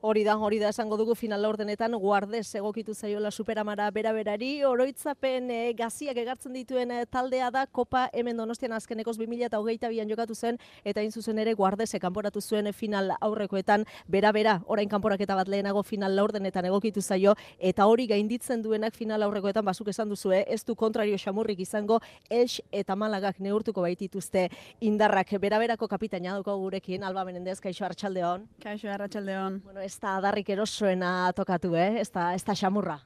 Hori 0.00 0.22
da, 0.22 0.36
hori 0.38 0.60
da 0.62 0.68
esango 0.70 0.96
dugu 0.96 1.16
final 1.18 1.42
laurdenetan 1.42 1.96
guardez 1.98 2.54
egokitu 2.54 2.94
zaiola 2.94 3.32
superamara 3.32 3.88
bera-berari, 3.90 4.62
oroitzapen 4.64 5.50
e, 5.50 5.72
gaziak 5.74 6.20
egartzen 6.22 6.54
dituen 6.54 6.92
eh, 6.94 7.00
taldea 7.10 7.48
da, 7.50 7.64
kopa 7.66 8.04
hemen 8.12 8.36
donostian 8.38 8.76
azkenekoz 8.76 9.16
2008an 9.18 10.12
jokatu 10.12 10.36
zen, 10.38 10.58
eta 10.84 11.02
hain 11.02 11.10
zuzen 11.10 11.38
ere 11.42 11.54
guardeze 11.58 11.98
kanporatu 11.98 12.40
zuen 12.40 12.70
final 12.72 13.10
aurrekoetan, 13.20 13.86
bera-bera, 14.06 14.60
orain 14.66 14.88
kanporaketa 14.88 15.34
bat 15.34 15.50
lehenago 15.50 15.82
final 15.82 16.14
laurdenetan 16.14 16.70
egokitu 16.70 17.02
zaio, 17.02 17.34
eta 17.58 17.86
hori 17.90 18.06
gainditzen 18.06 18.62
duenak 18.62 18.94
final 18.94 19.26
aurrekoetan 19.26 19.66
basuk 19.66 19.90
esan 19.90 20.08
duzue, 20.14 20.44
ez 20.46 20.62
du 20.64 20.76
kontrario 20.76 21.18
xamurrik 21.18 21.58
izango, 21.66 21.98
Elx 22.30 22.60
eta 22.70 22.94
Malagak 22.94 23.42
neurtuko 23.42 23.82
baitituzte 23.82 24.46
indarrak 24.78 25.34
bera-berako 25.42 25.90
kapitaina 25.90 26.38
dauko 26.38 26.54
gurekin, 26.62 27.02
Alba 27.02 27.26
Menendez, 27.26 27.58
kaixo 27.58 27.84
Arratsaldeon. 27.84 28.46
Kaixo, 28.62 28.88
arratsaldeon. 28.94 29.60
Bueno, 29.64 29.87
ez 29.88 29.96
da 30.02 30.18
adarrik 30.18 30.50
erosoena 30.52 31.32
tokatu, 31.36 31.72
eh? 31.76 32.00
Ez 32.02 32.10
da, 32.12 32.32
ez 32.36 32.44
da 32.44 32.54
xamurra. 32.56 32.98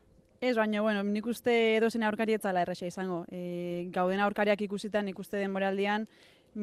Ez, 0.42 0.56
baina, 0.58 0.82
bueno, 0.82 1.04
nik 1.06 1.26
uste 1.30 1.54
edozen 1.76 2.02
aurkari 2.02 2.34
etzala 2.34 2.64
erresa 2.66 2.88
izango. 2.88 3.22
E, 3.30 3.88
gauden 3.94 4.22
aurkariak 4.24 4.64
ikusitan, 4.66 5.06
nik 5.06 5.20
uste 5.22 5.38
denboraldian, 5.38 6.08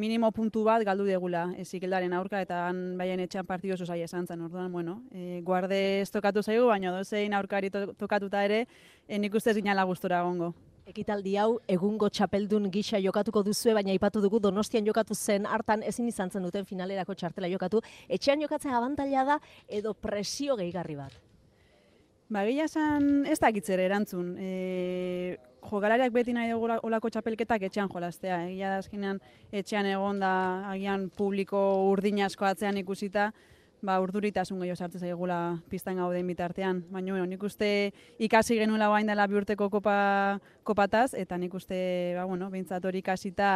minimo 0.03 0.29
puntu 0.35 0.65
bat 0.67 0.83
galdu 0.85 1.05
degula 1.07 1.45
ezikeldaren 1.63 2.13
aurka, 2.13 2.41
eta 2.43 2.65
han 2.67 2.81
baien 2.99 3.23
etxean 3.23 3.47
partidu 3.47 3.77
oso 3.77 3.87
zaila 3.87 4.09
esan 4.09 4.27
zen, 4.27 4.43
orduan, 4.49 4.67
bueno, 4.75 4.99
e, 5.15 5.39
guarde 5.47 5.79
ez 6.01 6.09
tokatu 6.11 6.43
zaigu, 6.43 6.67
baina 6.67 6.91
dozein 6.93 7.33
aurkari 7.33 7.71
to 7.73 7.85
tokatuta 8.03 8.43
ere, 8.45 8.65
e, 9.07 9.17
nik 9.17 9.39
uste 9.39 9.55
ez 9.55 9.61
ginala 9.61 9.87
gustora 9.87 10.19
egongo. 10.25 10.51
Ekitaldi 10.89 11.35
hau 11.37 11.59
egungo 11.69 12.07
txapeldun 12.09 12.65
gisa 12.73 12.97
jokatuko 13.03 13.43
duzue, 13.45 13.75
baina 13.77 13.91
aipatu 13.93 14.23
dugu 14.23 14.39
Donostian 14.41 14.87
jokatu 14.87 15.13
zen 15.13 15.45
hartan 15.45 15.83
ezin 15.85 16.07
izan 16.09 16.31
zen 16.33 16.47
duten 16.47 16.65
finalerako 16.65 17.13
txartela 17.13 17.49
jokatu. 17.51 17.81
Etxean 18.09 18.41
jokatzea 18.41 18.73
abantaila 18.77 19.25
da 19.27 19.35
edo 19.67 19.93
presio 19.93 20.57
gehigarri 20.57 20.95
bat. 20.97 21.13
Ba, 22.29 22.41
esan 22.45 23.27
ez 23.29 23.37
dakitzer 23.41 23.81
erantzun. 23.85 24.33
E, 24.41 25.37
jokalariak 25.69 26.13
beti 26.13 26.33
nahi 26.33 26.55
dugu 26.55 26.71
olako 26.89 27.13
txapelketak 27.13 27.67
etxean 27.69 27.89
jolaztea. 27.93 28.41
Egia 28.49 28.73
da 28.73 28.81
azkenean 28.81 29.21
etxean 29.51 29.85
egon 29.93 30.21
da 30.25 30.33
agian 30.73 31.09
publiko 31.09 31.61
urdin 31.91 32.23
asko 32.25 32.49
atzean 32.49 32.81
ikusita, 32.81 33.29
ba, 33.81 33.99
urduritasun 34.03 34.59
gehiago 34.61 34.77
sartzen 34.77 35.01
zaigula 35.01 35.39
piztan 35.69 35.99
gauden 36.01 36.27
bitartean. 36.27 36.83
Baina, 36.91 37.13
bueno, 37.13 37.25
nik 37.29 37.43
uste 37.43 37.91
ikasi 38.19 38.59
genuela 38.59 38.89
bain 38.91 39.07
dela 39.07 39.27
bi 39.27 39.39
urteko 39.39 39.69
kopa, 39.69 40.39
kopataz, 40.63 41.13
eta 41.13 41.37
nik 41.37 41.53
uste, 41.53 41.79
ba, 42.17 42.25
bueno, 42.29 42.49
behintzat 42.49 42.85
hori 42.85 43.03
ikasita, 43.03 43.51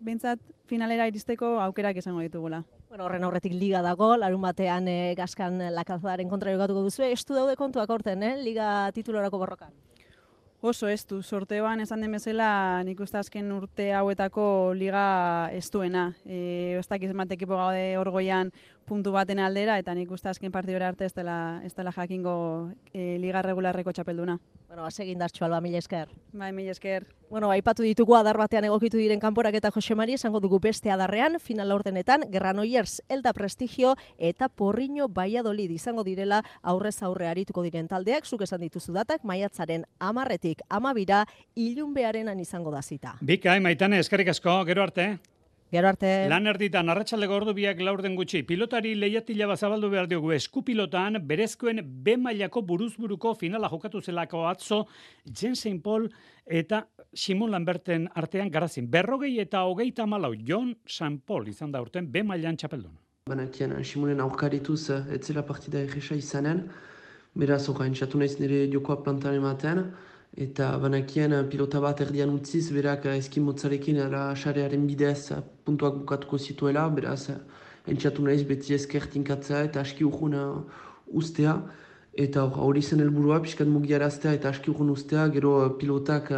behintzat 0.00 0.40
finalera 0.70 1.08
iristeko 1.10 1.58
aukerak 1.60 2.02
izango 2.02 2.24
ditugula. 2.24 2.64
Bueno, 2.90 3.04
horren 3.06 3.22
aurretik 3.24 3.52
liga 3.54 3.84
dago, 3.86 4.16
larun 4.18 4.42
batean 4.42 4.88
e, 4.90 5.14
gaskan 5.18 5.60
lakazaren 5.76 6.28
kontra 6.28 6.50
jokatuko 6.50 6.82
duzu. 6.88 7.04
Estu 7.06 7.36
daude 7.38 7.54
kontuak 7.56 7.90
horten, 7.90 8.24
eh? 8.26 8.34
liga 8.42 8.90
titulorako 8.96 9.38
borrokan. 9.38 9.70
Oso 10.60 10.90
ez 10.92 11.06
du, 11.08 11.22
sorteoan 11.24 11.80
esan 11.80 12.02
den 12.04 12.12
bezala 12.12 12.82
nik 12.84 12.98
uste 13.00 13.16
azken 13.16 13.46
urte 13.54 13.86
hauetako 13.96 14.74
liga 14.76 15.04
ez 15.56 15.70
duena. 15.72 16.10
E, 16.26 16.76
ez 16.76 16.84
dakiz 16.90 17.14
bat 17.16 17.32
ekipo 17.32 17.56
gaude 17.56 17.96
orgoian 17.96 18.50
puntu 18.90 19.12
baten 19.14 19.38
aldera, 19.38 19.78
eta 19.78 19.94
nik 19.94 20.10
uste 20.10 20.28
azken 20.30 20.50
partidora 20.50 20.88
arte 20.90 21.06
ez 21.06 21.14
dela, 21.14 21.60
ez 21.66 21.70
dela 21.76 21.92
jakingo 21.94 22.34
e, 22.90 23.18
liga 23.22 23.42
regularreko 23.46 23.94
txapelduna. 23.94 24.40
Bueno, 24.66 24.82
basegin 24.86 25.18
dartxo 25.18 25.46
alba, 25.46 25.60
mila 25.62 25.78
esker. 25.78 26.10
Bai, 26.32 26.50
mila 26.54 26.74
esker. 26.74 27.06
Bueno, 27.30 27.52
aipatu 27.54 27.86
ditugu 27.86 28.16
adar 28.18 28.38
batean 28.38 28.66
egokitu 28.66 28.98
diren 28.98 29.22
kanporak 29.22 29.54
eta 29.58 29.70
Jose 29.74 29.94
Mari 29.94 30.14
esango 30.18 30.40
dugu 30.42 30.58
beste 30.62 30.90
adarrean, 30.90 31.38
final 31.38 31.70
laurdenetan, 31.70 32.26
Granollers, 32.30 33.00
Elda 33.08 33.32
Prestigio 33.32 33.94
eta 34.18 34.48
Porriño 34.48 35.06
Valladolid 35.08 35.70
izango 35.70 36.02
direla 36.06 36.42
aurrez 36.62 36.96
aurre 37.06 37.30
arituko 37.30 37.62
diren 37.66 37.86
taldeak, 37.88 38.26
zuk 38.26 38.42
esan 38.46 38.62
dituzu 38.66 38.94
datak, 38.94 39.22
maiatzaren 39.22 39.86
amarretik 39.98 40.62
amabira, 40.68 41.24
ilunbearenan 41.54 42.40
izango 42.42 42.74
da 42.74 42.82
zita. 42.82 43.18
Bika, 43.20 43.58
maitane, 43.60 44.02
eskerrik 44.02 44.34
asko, 44.34 44.64
gero 44.66 44.82
arte. 44.82 45.12
Gero 45.70 45.86
arte. 45.86 46.08
Lan 46.26 46.50
erditan, 46.50 46.88
arratsaldeko 46.90 47.36
ordu 47.36 47.52
biak 47.54 47.78
laurden 47.86 48.16
gutxi. 48.18 48.40
Pilotari 48.42 48.96
lehiatila 48.98 49.46
bazabaldu 49.46 49.86
behar 49.92 50.08
diogu 50.10 50.32
eskupilotan, 50.34 51.20
berezkoen 51.28 51.78
B 51.86 52.16
mailako 52.18 52.64
buruzburuko 52.66 53.36
finala 53.38 53.70
jokatu 53.70 54.00
zelako 54.02 54.48
atzo, 54.50 54.80
Jensen 55.30 55.78
Paul 55.80 56.08
eta 56.44 56.82
Simon 57.14 57.54
Lamberten 57.54 58.08
artean 58.18 58.50
garazin. 58.50 58.90
Berrogei 58.90 59.36
eta 59.38 59.62
hogeita 59.62 60.08
malau, 60.10 60.32
John 60.34 60.74
San 60.86 61.20
Paul 61.20 61.46
izan 61.54 61.70
da 61.70 61.82
urten 61.84 62.10
B 62.10 62.24
mailan 62.26 62.58
txapeldun. 62.58 62.98
Banakien 63.30 63.76
Simonen 63.84 64.20
aurkarituz 64.20 64.90
ez 64.90 65.22
zela 65.22 65.46
partida 65.46 65.78
egisa 65.86 66.18
izanen, 66.18 66.64
beraz 67.38 67.62
txatu 67.68 68.18
naiz 68.18 68.40
nire 68.40 68.64
jokoa 68.72 69.04
plantan 69.04 69.38
ematen, 69.38 69.84
eta 70.36 70.76
banakien 70.78 71.34
pilota 71.50 71.80
bat 71.80 72.00
erdian 72.00 72.30
utziz, 72.30 72.70
berak 72.72 73.06
ezkin 73.16 73.42
motzarekin 73.44 73.98
ara 74.00 74.34
xarearen 74.34 74.86
bidez 74.86 75.32
puntuak 75.64 75.98
bukatuko 76.02 76.38
zituela, 76.38 76.88
beraz 76.88 77.30
entxatu 77.88 78.22
naiz 78.22 78.42
beti 78.46 78.74
ezker 78.74 79.06
tinkatzea 79.10 79.64
eta 79.64 79.80
aski 79.80 80.04
urgun 80.04 80.36
ustea, 81.06 81.56
eta 82.14 82.44
hori 82.44 82.82
zen 82.82 83.00
helburua 83.00 83.40
pixkat 83.42 83.66
mugiaraztea 83.66 84.34
eta 84.38 84.50
aski 84.50 84.70
urgun 84.70 84.90
ustea, 84.90 85.26
gero 85.34 85.76
pilotak 85.78 86.30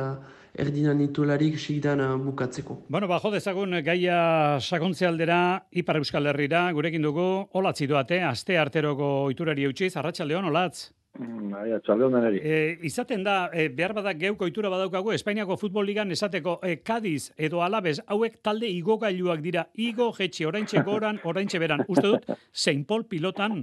erdinan 0.52 0.98
nitolarik 1.00 1.58
segidan 1.58 2.00
bukatzeko. 2.24 2.82
Bueno, 2.88 3.08
ba, 3.08 3.20
dezagun 3.32 3.78
gaia 3.84 4.58
sakontze 4.60 5.06
aldera, 5.06 5.66
Ipar 5.72 5.96
Euskal 5.96 6.26
Herrira, 6.26 6.70
gurekin 6.72 7.02
dugu, 7.02 7.48
olatzi 7.52 7.86
doate, 7.86 8.20
aste 8.22 8.58
arteroko 8.58 9.12
oiturari 9.28 9.64
eutxiz, 9.64 9.96
arratsaldeon 9.96 10.50
olatz. 10.52 10.90
Bai, 11.12 11.66
atxaldeon 11.76 12.14
deneri. 12.16 12.38
E, 12.40 12.60
izaten 12.88 13.24
da, 13.24 13.50
e, 13.52 13.66
behar 13.68 13.92
badak 13.92 14.16
geuko 14.16 14.46
ohitura 14.46 14.70
badaukagu, 14.72 15.12
Espainiako 15.12 15.58
futbol 15.60 15.84
ligan 15.84 16.10
esateko 16.10 16.54
e, 16.64 16.78
Kadiz 16.80 17.34
edo 17.36 17.60
Alabez, 17.60 17.98
hauek 18.06 18.38
talde 18.42 18.70
igogailuak 18.72 19.42
dira, 19.44 19.66
igo 19.76 20.08
jetxe, 20.16 20.46
oraintxe 20.48 20.80
goran, 20.86 21.20
oraintxe 21.28 21.60
beran. 21.60 21.84
Uste 21.92 22.06
dut, 22.06 22.32
Saint 22.52 22.86
Paul 22.88 23.04
pilotan 23.10 23.60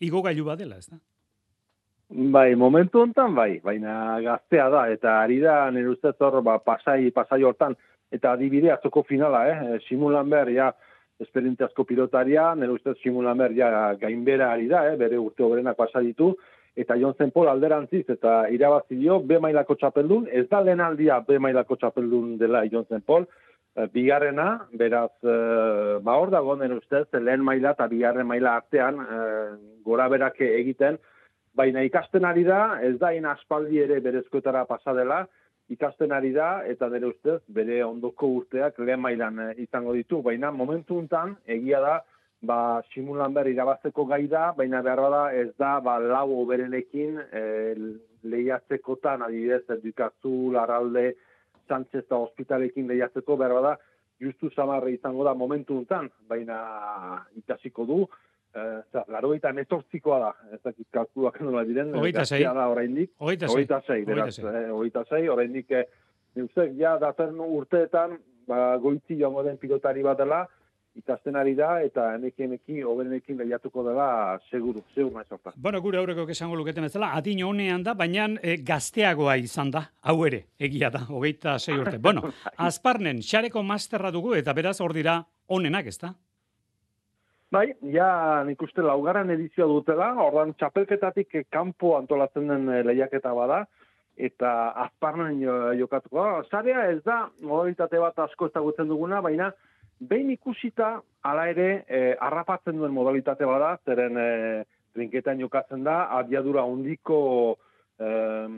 igogailu 0.00 0.44
badela, 0.50 0.76
ez 0.76 0.90
da? 0.90 1.00
Bai, 2.10 2.52
momentu 2.58 3.00
hontan 3.00 3.34
bai, 3.34 3.60
baina 3.64 4.20
gaztea 4.20 4.68
da, 4.68 4.84
eta 4.92 5.16
ari 5.22 5.40
da 5.40 5.70
nire 5.70 5.88
ustez 5.94 6.16
hor, 6.20 6.40
ba, 6.44 6.58
pasai, 6.58 7.12
pasai 7.16 7.40
hortan, 7.46 7.78
eta 8.12 8.34
adibide 8.34 8.74
atzoko 8.74 9.06
finala, 9.08 9.46
eh? 9.48 9.80
Simulan 9.88 10.28
behar, 10.28 10.52
ja, 10.52 10.70
esperientziazko 11.22 11.86
pilotaria, 11.88 12.50
nire 12.58 12.76
ustez 12.76 12.98
Simulan 13.00 13.38
behar, 13.38 13.56
ja, 13.56 13.74
gainbera 14.00 14.52
ari 14.52 14.68
da, 14.68 14.88
eh? 14.90 14.96
bere 15.00 15.22
urte 15.22 15.46
obrenak 15.46 15.78
pasa 15.78 16.02
ditu, 16.04 16.34
eta 16.80 16.96
Jon 16.96 17.14
Zenpol 17.18 17.48
alderantziz, 17.50 18.06
eta 18.08 18.46
irabazi 18.52 18.96
dio, 18.96 19.20
B 19.20 19.38
mailako 19.42 19.76
txapeldun, 19.76 20.26
ez 20.32 20.46
da 20.48 20.62
lehen 20.64 20.80
aldia 20.80 21.20
B 21.26 21.38
mailako 21.42 21.76
txapeldun 21.76 22.36
dela 22.40 22.64
Jon 22.72 22.88
Zenpol, 22.88 23.26
bigarrena, 23.92 24.66
beraz, 24.72 25.12
e, 25.22 25.34
ba 26.02 26.16
hor 26.18 26.30
dago 26.30 26.56
nire 26.56 26.76
ustez, 26.80 27.06
lehen 27.14 27.44
maila 27.44 27.74
eta 27.76 27.86
bigarren 27.88 28.26
maila 28.26 28.56
artean, 28.56 28.98
e, 29.00 29.18
gora 29.84 30.08
berake 30.08 30.48
egiten, 30.58 30.98
baina 31.54 31.82
ikasten 31.82 32.24
ari 32.24 32.44
da, 32.44 32.80
ez 32.82 32.98
da 32.98 33.10
aspaldi 33.32 33.78
ere 33.78 34.00
berezkoetara 34.00 34.64
pasadela, 34.64 35.26
ikasten 35.68 36.12
ari 36.12 36.32
da, 36.32 36.64
eta 36.66 36.88
bere 36.88 37.06
ustez, 37.06 37.40
bere 37.48 37.84
ondoko 37.84 38.26
urteak 38.26 38.78
lehen 38.78 39.00
mailan 39.00 39.38
izango 39.56 39.92
ditu, 39.92 40.20
baina 40.22 40.50
momentu 40.50 40.98
untan, 40.98 41.36
egia 41.46 41.80
da, 41.80 42.00
ba, 42.42 42.82
simulan 42.94 43.34
behar 43.34 43.50
irabazteko 43.50 44.06
gai 44.08 44.26
da, 44.28 44.50
baina 44.56 44.80
behar 44.82 45.02
da 45.12 45.24
ez 45.36 45.50
da, 45.58 45.78
ba, 45.84 45.98
lau 46.00 46.40
oberenekin 46.42 47.18
e, 47.32 47.42
lehiatzekotan, 48.22 49.22
adibidez, 49.22 49.64
Dukazu, 49.82 50.50
Laralde, 50.52 51.14
Sánchez 51.68 52.04
eta 52.04 52.18
Hospitalekin 52.18 52.88
lehiatzeko, 52.88 53.36
behar 53.40 53.60
da, 53.64 53.76
justu 54.20 54.50
samarre 54.54 54.92
izango 54.92 55.24
da 55.24 55.34
momentu 55.34 55.78
untan, 55.80 56.10
baina 56.28 56.58
ikasiko 57.40 57.86
du, 57.88 58.00
eh, 58.54 59.02
laro 59.08 59.32
eta 59.34 59.52
netortzikoa 59.56 60.18
da, 60.20 60.32
ez 60.52 60.60
dakit 60.64 60.86
kalkuluak 60.92 61.40
nola 61.40 61.64
diren, 61.64 61.94
Hogeita 61.96 62.24
sei. 62.28 62.42
da 62.44 62.68
oraindik. 62.68 63.12
Hogeita 63.18 63.48
sei. 63.48 63.64
Hogeita 63.64 63.80
beraz, 64.06 64.38
Hogeita 64.70 65.04
sei. 65.08 65.24
eh, 65.24 65.32
oraindik, 65.32 65.70
eh, 65.70 65.84
ja, 66.76 66.98
daten 66.98 67.40
urteetan, 67.40 68.18
ba, 68.46 68.76
goitzi 68.76 69.16
joango 69.18 69.42
den 69.42 69.56
pilotari 69.58 70.02
bat 70.02 70.18
dela, 70.18 70.46
ikasten 70.98 71.36
ari 71.36 71.54
da, 71.54 71.80
eta 71.86 72.14
emeki 72.16 72.42
emeki, 72.48 72.80
oberenekin 72.84 73.38
lehiatuko 73.38 73.84
dela, 73.86 74.38
seguru, 74.50 74.82
seguru 74.94 75.14
naiz 75.16 75.28
hortan. 75.30 75.52
Bueno, 75.56 75.80
gure 75.80 75.98
aurreko 76.00 76.26
esango 76.28 76.56
luketen 76.58 76.84
bezala, 76.84 77.12
adin 77.16 77.42
honean 77.46 77.82
da, 77.86 77.94
baina 77.94 78.26
e, 78.42 78.56
gazteagoa 78.66 79.36
izan 79.38 79.70
da, 79.70 79.84
hau 80.02 80.16
ere, 80.26 80.44
egia 80.58 80.90
da, 80.90 81.04
hogeita 81.08 81.58
sei 81.58 81.78
urte. 81.78 81.98
Bueno, 82.10 82.32
azparnen, 82.56 83.22
xareko 83.22 83.62
masterra 83.62 84.10
dugu, 84.10 84.34
eta 84.34 84.52
beraz 84.52 84.80
hor 84.80 84.92
dira 84.96 85.20
onenak, 85.48 85.86
ez 85.86 85.98
da? 86.02 86.14
Bai, 87.50 87.72
ja 87.94 88.42
nik 88.46 88.60
uste 88.62 88.82
laugarren 88.82 89.30
edizioa 89.34 89.66
dutela, 89.66 90.12
ordan 90.22 90.52
txapelketatik 90.54 91.34
eh, 91.34 91.44
kanpo 91.50 91.96
antolatzen 91.98 92.46
den 92.50 92.68
eh, 92.70 92.82
lehiaketa 92.86 93.32
bada, 93.34 93.64
eta 94.20 94.52
azparnen 94.84 95.40
jo- 95.42 95.72
jokatuko. 95.80 96.44
Sarea 96.50 96.84
ez 96.92 97.00
da, 97.06 97.24
modalitate 97.42 97.98
bat 97.98 98.18
asko 98.26 98.50
ezagutzen 98.50 98.86
duguna, 98.90 99.22
baina 99.24 99.50
behin 100.00 100.30
ikusita, 100.32 101.00
hala 101.22 101.46
ere, 101.52 101.84
eh, 101.88 102.14
harrapatzen 102.20 102.78
duen 102.78 102.92
modalitate 102.96 103.46
bada, 103.48 103.76
zeren 103.84 104.16
eh, 104.18 104.64
trinketan 104.96 105.40
jokatzen 105.40 105.84
da, 105.84 106.02
abiadura 106.18 106.64
hondiko 106.64 107.20
eh, 108.00 108.48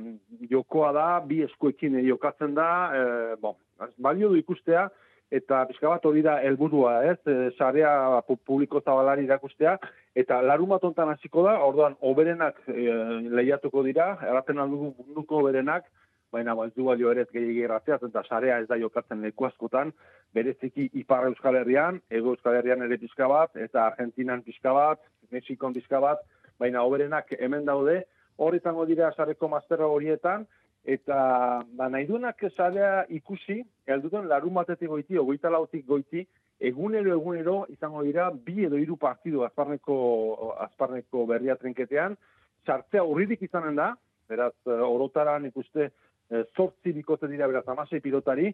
jokoa 0.51 0.93
da, 0.97 1.07
bi 1.27 1.43
eskuekin 1.43 1.99
jokatzen 2.07 2.55
da, 2.55 2.69
eh, 2.95 3.33
bon, 3.41 3.59
balio 3.99 4.31
du 4.31 4.39
ikustea, 4.39 4.89
eta 5.33 5.63
pixka 5.69 5.89
bat 5.89 6.05
hori 6.05 6.23
da 6.25 6.37
helburua, 6.45 6.99
ez? 7.09 7.17
E, 7.25 7.51
sarea 7.57 8.21
pu- 8.27 8.37
publiko 8.45 8.83
zabalari 8.85 9.25
irakustea, 9.25 9.79
eta 10.15 10.43
larumat 10.45 10.85
hontan 10.85 11.09
hasiko 11.15 11.47
da, 11.47 11.55
orduan, 11.65 11.97
oberenak 12.05 12.59
e, 12.69 12.85
lehiatuko 13.33 13.81
dira, 13.87 14.11
erraten 14.29 14.61
aldugu 14.61 14.91
munduko 14.99 15.41
oberenak, 15.41 15.89
baina 16.33 16.55
ba, 16.57 16.67
ez 16.67 16.75
du 16.75 16.85
balio 16.85 17.11
ere 17.13 17.27
ez 17.29 18.03
eta 18.09 18.23
sarea 18.29 18.59
ez 18.59 18.69
da 18.69 18.77
jokatzen 18.77 19.21
leku 19.23 19.45
askotan, 19.45 19.93
bereziki 20.33 20.89
Ipar 20.95 21.27
Euskal 21.27 21.57
Herrian, 21.57 22.01
Ego 22.11 22.31
Euskal 22.31 22.57
Herrian 22.57 22.83
ere 22.83 22.99
pixka 22.99 23.29
bat, 23.29 23.55
eta 23.57 23.87
Argentinan 23.87 24.43
pixka 24.43 24.73
bat, 24.73 25.01
Mexikon 25.31 25.73
pixka 25.73 26.01
bat, 26.01 26.25
baina 26.59 26.83
oberenak 26.83 27.33
hemen 27.39 27.65
daude, 27.65 28.03
hor 28.37 28.57
izango 28.57 28.87
dira 28.87 29.13
sareko 29.13 29.49
masterra 29.49 29.87
horietan, 29.87 30.47
eta 30.85 31.17
ba, 31.79 31.89
nahi 31.89 32.07
duenak 32.07 32.41
sarea 32.57 33.05
ikusi, 33.09 33.63
helduten 33.87 34.29
larun 34.29 34.55
batetik 34.55 34.89
goiti, 34.89 35.19
ogoita 35.19 35.51
lautik 35.51 35.87
goiti, 35.87 36.27
egunero 36.63 37.13
egunero 37.13 37.57
izango 37.71 38.03
dira 38.07 38.31
bi 38.31 38.65
edo 38.67 38.79
hiru 38.79 38.97
partidu 38.97 39.43
azparneko, 39.45 40.55
azparneko 40.65 41.27
berria 41.27 41.57
trenketean, 41.61 42.17
sartzea 42.67 43.05
urridik 43.05 43.43
izanen 43.43 43.77
da, 43.77 43.93
beraz, 44.31 44.55
eh, 44.67 44.81
orotara 44.87 45.39
nik 45.43 45.57
uste 45.59 45.89
eh, 45.89 45.93
zortzi 46.57 46.93
bikote 46.93 47.29
dira, 47.29 47.49
beraz, 47.51 47.67
amasei 47.69 48.01
pilotari, 48.01 48.53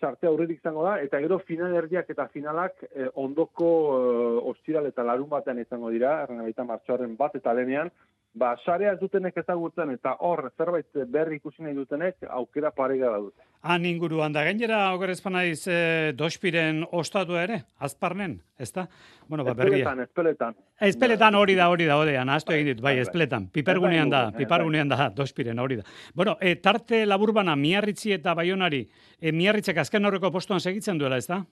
sartzea 0.00 0.30
aurretik 0.30 0.60
izango 0.60 0.84
da, 0.86 0.98
eta 1.02 1.20
gero 1.22 1.38
final 1.46 1.74
erdiak 1.80 2.10
eta 2.14 2.28
finalak 2.32 2.84
eh, 2.90 3.08
ondoko 3.22 3.70
eh, 3.96 4.36
ostiral 4.52 4.86
eta 4.90 5.04
larun 5.06 5.28
batean 5.32 5.58
izango 5.62 5.90
dira, 5.94 6.22
erren 6.24 6.44
baita 6.46 6.66
martxoaren 6.68 7.16
bat 7.18 7.34
eta 7.38 7.54
lehenean, 7.54 7.90
ba, 8.34 8.54
sarea 8.64 8.92
ez 8.92 9.00
dutenek 9.00 9.36
ezagutzen 9.40 9.90
eta 9.90 10.14
hor 10.24 10.50
zerbait 10.56 10.86
berri 11.10 11.36
ikusi 11.36 11.62
nahi 11.62 11.74
dutenek 11.74 12.16
aukera 12.28 12.70
paregara 12.70 13.18
dute. 13.18 13.42
Han 13.62 13.84
inguruan 13.88 14.32
da, 14.32 14.44
gainera, 14.46 14.92
ogerezpan 14.94 15.34
naiz, 15.34 15.64
e, 15.66 16.12
dospiren 16.14 16.84
ostatua 16.94 17.42
ere, 17.42 17.56
azparnen, 17.82 18.36
ez 18.58 18.70
da? 18.72 18.86
Bueno, 19.26 19.42
ba, 19.44 19.54
berria. 19.58 19.82
Espeletan, 19.82 20.04
espeletan. 20.04 20.54
Ezpeletan 20.88 21.34
hori 21.34 21.56
da, 21.58 21.66
hori 21.68 21.88
da, 21.88 21.96
hori 21.98 22.14
da, 22.14 22.22
nahaztu 22.28 22.54
egin 22.54 22.70
dit, 22.70 22.80
bai, 22.80 22.94
bai. 22.94 23.02
ezpeletan, 23.02 23.48
pipergunean 23.50 24.10
da, 24.10 24.22
da 24.30 24.38
pipergunean 24.38 24.88
da, 24.88 25.08
dospiren 25.10 25.58
hori 25.58 25.80
da. 25.80 25.88
Bueno, 26.14 26.36
e, 26.40 26.54
tarte 26.62 27.04
laburbana, 27.06 27.56
miarritzi 27.56 28.14
eta 28.14 28.34
baionari, 28.38 28.84
e, 29.20 29.32
miarritzek 29.32 29.82
azken 29.82 30.06
horreko 30.06 30.30
postuan 30.30 30.60
segitzen 30.60 30.98
duela, 30.98 31.18
ez 31.18 31.26
da? 31.26 31.42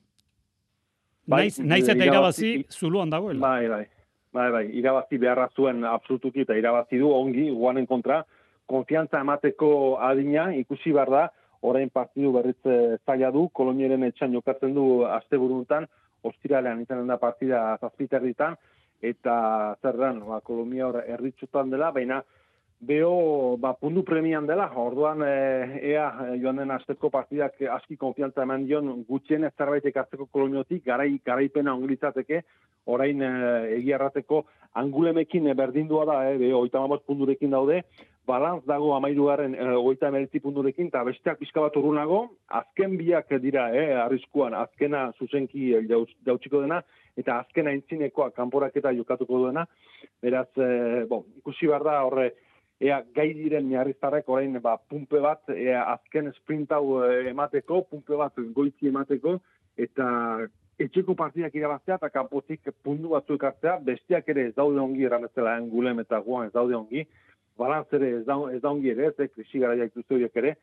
Bai, 1.27 1.49
naiz, 1.49 1.59
naiz 1.59 1.89
eta 1.89 2.05
irabazi- 2.07 2.67
zuluan 2.71 3.11
dagoela. 3.11 3.41
Bai, 3.41 3.69
bai. 3.69 3.85
Bai, 4.37 4.51
bai, 4.53 4.67
irabazi 4.77 5.17
beharra 5.17 5.47
zuen 5.57 5.85
absolutuki 5.89 6.43
eta 6.43 6.57
irabazi 6.59 6.99
du 7.01 7.09
ongi, 7.09 7.47
guanen 7.57 7.87
kontra, 7.89 8.19
konfiantza 8.69 9.23
emateko 9.25 9.69
adina, 10.09 10.51
ikusi 10.61 10.93
behar 10.93 11.13
da, 11.15 11.23
orain 11.71 11.89
partidu 11.95 12.35
berriz 12.35 12.59
eh, 12.69 12.99
zaila 13.07 13.31
du, 13.33 13.47
kolonieren 13.61 14.05
etxan 14.05 14.35
jokatzen 14.37 14.75
du 14.77 14.85
aste 15.09 15.41
buruntan, 15.41 15.87
ostiralean 16.29 16.83
izanen 16.85 17.09
da 17.09 17.17
partida 17.23 17.63
zazpiterritan, 17.81 18.59
eta 19.01 19.37
zerran, 19.81 20.21
ba, 20.29 20.43
Kolombia 20.45 20.91
hor 20.91 21.01
erritxutan 21.07 21.73
dela, 21.73 21.89
baina 21.97 22.21
Beo, 22.79 23.57
ba, 23.57 23.73
pundu 23.81 24.03
premian 24.05 24.45
dela, 24.47 24.67
orduan 24.77 25.23
e, 25.25 25.31
ea 25.95 26.07
eh, 26.27 26.35
joan 26.43 26.61
den 26.61 26.71
asteko 26.75 27.09
partidak 27.11 27.57
aski 27.73 27.97
konfiantza 27.97 28.45
eman 28.45 28.67
dion 28.69 28.91
gutxien 29.09 29.49
zerbait 29.57 29.87
ekartzeko 29.89 30.27
koloniotik, 30.27 30.85
garai, 30.85 31.15
garaipena 31.25 31.73
ongilitzateke, 31.73 32.43
orain 32.93 33.23
e, 33.23 33.31
egiarrateko 33.79 34.43
angulemekin 34.77 35.49
eh, 35.49 35.57
berdindua 35.57 36.05
da, 36.05 36.19
e, 36.29 36.37
beo, 36.43 36.61
oita 36.61 36.85
pundurekin 37.07 37.57
daude, 37.57 37.81
balantz 38.27 38.65
dago 38.67 38.93
amairuaren 38.97 39.55
e, 39.55 39.67
oita 39.79 40.11
emeretzi 40.11 40.41
pundurekin, 40.43 40.91
eta 40.91 41.05
besteak 41.07 41.39
pixka 41.41 41.63
bat 41.65 41.77
urrunago, 41.79 42.21
azken 42.61 42.97
biak 42.99 43.33
dira, 43.43 43.69
e, 43.73 43.87
arriskuan, 44.05 44.55
azkena 44.55 45.07
zuzenki 45.19 45.73
eh, 45.79 45.85
jautsiko 46.27 46.63
dena, 46.65 46.83
eta 47.17 47.41
azkena 47.45 47.73
intzinekoa 47.77 48.33
kanporaketa 48.37 48.93
jokatuko 48.97 49.45
duena, 49.45 49.65
beraz, 50.23 50.49
e, 50.59 51.07
bon, 51.09 51.25
ikusi 51.41 51.71
behar 51.71 51.87
da 51.87 52.03
horre, 52.05 52.33
ea 52.81 53.01
gai 53.15 53.31
diren 53.35 53.69
miarriztarrek 53.69 54.29
orain 54.29 54.59
ba, 54.61 54.77
pumpe 54.77 55.21
bat 55.25 55.49
ea 55.55 55.83
azken 55.95 56.33
sprint 56.37 56.73
hau 56.77 57.03
eh, 57.05 57.31
emateko, 57.31 57.83
pumpe 57.91 58.17
bat 58.21 58.37
goitzi 58.57 58.91
emateko, 58.93 59.39
eta 59.77 60.09
etxeko 60.79 61.15
partidak 61.17 61.55
irabaztea 61.57 61.97
eta 61.97 62.11
kanpotik 62.13 62.69
puntu 62.85 63.15
batzuk 63.15 63.45
hartzea, 63.49 63.79
besteak 63.85 64.29
ere 64.29 64.49
ez 64.51 64.55
daude 64.55 64.81
ongi 64.81 65.09
erramezela 65.09 65.57
angulem 65.57 66.05
eta 66.05 66.21
guan 66.21 66.51
ez 66.51 66.53
daude 66.53 66.77
ongi, 66.77 67.07
balantz 67.57 67.89
ere 67.97 68.13
ez 68.19 68.25
da, 68.27 68.37
ez 68.53 68.61
da 68.61 68.71
ongi 68.71 68.93
ere, 68.93 69.09
ez, 69.09 69.17
eh, 69.25 69.33
krisi 69.33 69.63
gara 69.65 69.79
dituzte 69.81 70.19
horiek 70.19 70.37
ere, 70.37 70.57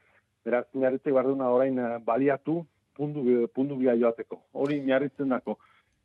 beraz 0.46 0.68
miarritzek 0.74 1.14
behar 1.14 1.34
orain 1.34 1.80
eh, 1.80 1.98
baliatu 2.06 2.62
puntu, 2.94 3.48
puntu 3.56 3.80
bila 3.80 3.98
joateko, 3.98 4.44
hori 4.54 4.82
miarritzen 4.82 5.34
dako. 5.34 5.58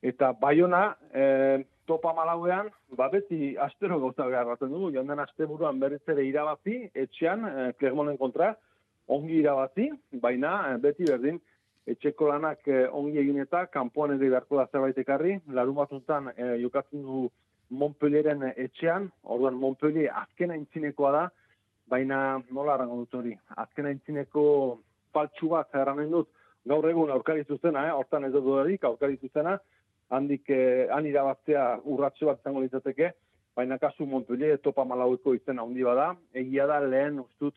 Eta 0.02 0.32
baiona, 0.38 0.96
e, 1.11 1.64
topa 1.88 2.12
malauean, 2.14 2.68
ba 2.96 3.08
beti 3.11 3.56
astero 3.58 3.98
gauza 3.98 4.28
garratzen 4.30 4.70
dugu, 4.70 4.92
joan 4.94 5.08
den 5.11 5.22
aste 5.22 5.46
buruan 5.46 5.80
berriz 5.80 6.02
ere 6.06 6.24
irabazi, 6.26 6.84
etxean, 6.94 7.46
e, 7.48 7.72
Clermonten 7.80 8.18
kontra, 8.20 8.52
ongi 9.08 9.40
irabazi, 9.40 9.88
baina 10.22 10.52
e, 10.70 10.76
beti 10.84 11.08
berdin, 11.08 11.40
etxeko 11.88 12.28
lanak 12.28 12.66
e, 12.68 12.84
ongi 13.00 13.18
egin 13.22 13.40
eta 13.42 13.64
kanpoan 13.72 14.14
ere 14.14 14.28
beharko 14.28 14.61
da 14.61 14.68
zerbait 14.70 14.98
ekarri, 15.02 15.38
larun 15.58 15.78
batuntan 15.80 16.32
e, 16.37 16.56
jokatzen 16.62 17.02
du 17.02 17.26
Montpellieren 17.68 18.46
etxean, 18.54 19.11
orduan 19.24 19.58
Montpellier 19.61 20.14
azkena 20.16 20.54
intzinekoa 20.56 21.11
da, 21.12 21.24
baina 21.88 22.38
nola 22.54 22.74
arrango 22.74 23.02
dut 23.02 23.18
hori, 23.18 23.34
azkena 23.56 23.90
intzineko 23.92 24.44
faltsu 25.12 25.50
bat 25.52 25.74
erranen 25.74 26.12
dut, 26.12 26.30
gaur 26.68 26.87
egun 26.88 27.11
aurkari 27.12 27.44
zuzena, 27.48 27.87
eh? 27.88 27.92
hortan 27.96 28.28
ez 28.28 28.32
dut 28.32 28.48
erik, 28.62 28.84
aurkari 28.84 29.18
zuzena, 29.20 29.58
handik 30.10 30.50
eh, 30.50 30.88
han 30.90 31.06
irabaztea 31.06 31.64
urratxo 31.84 32.28
bat 32.30 32.40
izango 32.40 32.62
litzateke, 32.64 33.12
baina 33.56 33.78
kasu 33.78 34.06
Montpellier 34.06 34.60
topa 34.62 34.84
malaueko 34.84 35.34
izena 35.34 35.64
handi 35.66 35.84
bada, 35.84 36.12
egia 36.32 36.66
da 36.70 36.78
lehen 36.84 37.18
ustut 37.24 37.54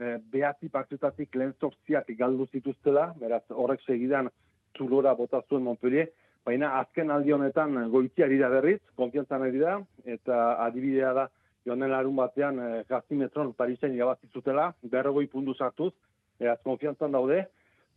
eh, 0.00 0.18
behatzi 0.32 0.68
partitatik 0.68 1.36
lehen 1.38 1.54
zortziak 1.60 2.10
galdu 2.18 2.48
zituztela, 2.52 3.12
beraz 3.20 3.44
horrek 3.50 3.84
segidan 3.86 4.30
zulora 4.76 5.14
bota 5.14 5.42
zuen 5.48 5.62
Montpellier, 5.62 6.10
baina 6.44 6.74
azken 6.80 7.10
aldi 7.10 7.32
honetan 7.32 7.88
goitia 7.90 8.28
dira 8.28 8.50
berriz, 8.52 8.80
konfiantzan 9.00 9.46
ari 9.46 9.62
da, 9.62 9.78
eta 10.04 10.40
adibidea 10.66 11.12
da, 11.16 11.28
joan 11.64 11.86
larun 11.88 12.16
batean 12.16 12.58
eh, 12.60 12.82
Gazimetron 12.88 13.54
Parisen 13.56 13.94
irabazi 13.96 14.28
zutela, 14.32 14.72
berrogoi 14.82 15.26
puntu 15.32 15.54
sartuz, 15.54 15.92
beraz 16.38 16.58
konfiantzan 16.64 17.14
daude, 17.14 17.44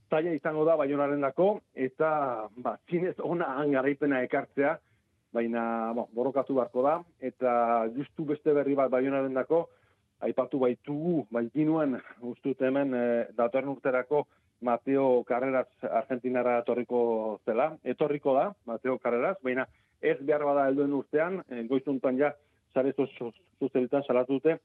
zaila 0.10 0.34
izango 0.36 0.66
da 0.66 0.76
baionaren 0.80 1.22
dako, 1.22 1.48
eta 1.76 2.10
ba, 2.64 2.78
zinez 2.90 3.16
ona 3.24 3.50
han 3.60 3.74
garaipena 3.76 4.22
ekartzea, 4.26 4.78
baina 5.34 5.64
bo, 5.96 6.08
borrokatu 6.16 6.56
beharko 6.58 6.84
da, 6.86 6.96
eta 7.20 7.52
justu 7.96 8.26
beste 8.32 8.54
berri 8.56 8.76
bat 8.76 8.92
baionaren 8.92 9.36
dako, 9.38 9.68
aipatu 10.26 10.60
baitugu, 10.64 11.26
bai 11.32 11.46
ginuen, 11.54 11.98
ustut 12.26 12.62
hemen, 12.62 12.94
e, 12.94 13.08
datorren 13.38 13.74
urterako, 13.76 14.26
Mateo 14.66 15.24
Carreras 15.28 15.68
Argentinara 15.86 16.56
etorriko 16.64 17.00
zela, 17.46 17.70
etorriko 17.86 18.34
da, 18.34 18.48
Mateo 18.66 18.98
Carreras, 18.98 19.38
baina 19.46 19.68
ez 20.02 20.18
behar 20.22 20.46
bada 20.48 20.66
helduen 20.70 20.96
urtean, 20.98 21.44
e, 21.50 21.68
goizuntan 21.70 22.18
ja, 22.18 22.32
sare 22.74 22.94
zuzelitan 22.98 24.04
salatu 24.08 24.40
dute, 24.40 24.58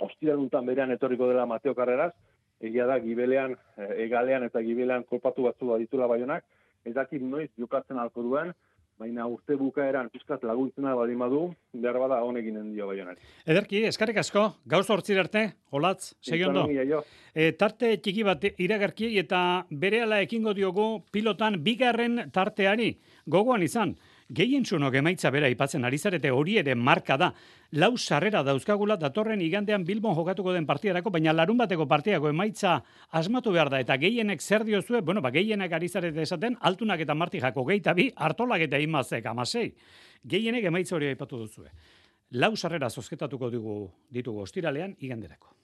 ostiraluntan 0.00 0.66
berean 0.66 0.90
etorriko 0.94 1.28
dela 1.28 1.44
Mateo 1.46 1.74
Carreras, 1.74 2.14
egia 2.62 2.86
da 2.86 2.98
gibelean, 3.02 3.56
e, 3.76 3.88
egalean 4.06 4.46
eta 4.48 4.62
gibelean 4.62 5.04
kolpatu 5.04 5.48
batzu 5.48 5.78
ditula 5.78 6.06
baionak, 6.06 6.44
ez 6.84 6.94
dakit 6.94 7.22
noiz 7.22 7.50
jokatzen 7.58 7.98
alko 7.98 8.22
duen, 8.22 8.52
baina 9.02 9.26
urte 9.26 9.56
bukaeran 9.58 10.10
pizkat 10.12 10.44
laguntzena 10.46 10.94
baldin 10.94 11.18
badu, 11.18 11.40
behar 11.84 11.98
bada 12.02 12.20
honeginen 12.22 12.70
dio 12.74 12.86
baionari. 12.86 13.18
Ederki, 13.46 13.82
eskarrik 13.88 14.20
asko, 14.22 14.44
gauz 14.74 14.84
hortzir 14.94 15.18
arte, 15.22 15.44
olatz, 15.74 16.12
segi 16.22 16.46
ondo. 16.46 16.66
E, 17.34 17.50
tarte 17.58 17.96
txiki 18.04 18.26
bat 18.28 18.46
iragarki 18.52 19.10
eta 19.22 19.42
berehala 19.70 20.20
ekingo 20.26 20.54
diogu 20.54 20.86
pilotan 21.12 21.58
bigarren 21.64 22.28
tarteari, 22.34 22.92
gogoan 23.26 23.66
izan, 23.66 23.96
Gehien 24.32 24.64
txunok 24.64 24.94
emaitza 24.96 25.28
bera 25.34 25.48
ipatzen 25.52 25.84
ari 25.84 25.98
zarete 25.98 26.30
hori 26.32 26.54
ere 26.56 26.72
marka 26.74 27.18
da. 27.20 27.28
Lau 27.76 27.90
sarrera 27.98 28.40
dauzkagula 28.46 28.96
datorren 28.96 29.42
igandean 29.44 29.84
Bilbon 29.84 30.14
jokatuko 30.16 30.54
den 30.56 30.64
partiarako, 30.64 31.10
baina 31.12 31.34
larun 31.36 31.60
bateko 31.60 31.84
partiako 31.88 32.30
emaitza 32.30 32.78
asmatu 33.20 33.52
behar 33.52 33.68
da. 33.68 33.80
Eta 33.84 33.98
gehienek 34.00 34.40
zer 34.40 34.64
diozue, 34.64 35.02
bueno, 35.02 35.20
ba, 35.20 35.30
gehienek 35.34 35.72
ari 35.76 35.88
zarete 35.88 36.24
esaten, 36.24 36.56
altunak 36.60 37.04
eta 37.04 37.14
martijako 37.14 37.66
gehi 37.68 37.82
bi, 37.94 38.10
hartolak 38.16 38.64
eta 38.68 38.80
imazek 38.80 39.26
amasei. 39.26 39.74
Gehienek 40.24 40.64
emaitza 40.64 40.96
hori 40.96 41.12
aipatu 41.12 41.44
duzue. 41.44 41.68
Lau 42.32 42.56
sarrera 42.56 42.88
zozketatuko 42.88 43.50
dugu 43.50 43.90
ditugu 44.08 44.40
ostiralean 44.40 44.96
iganderako. 44.98 45.61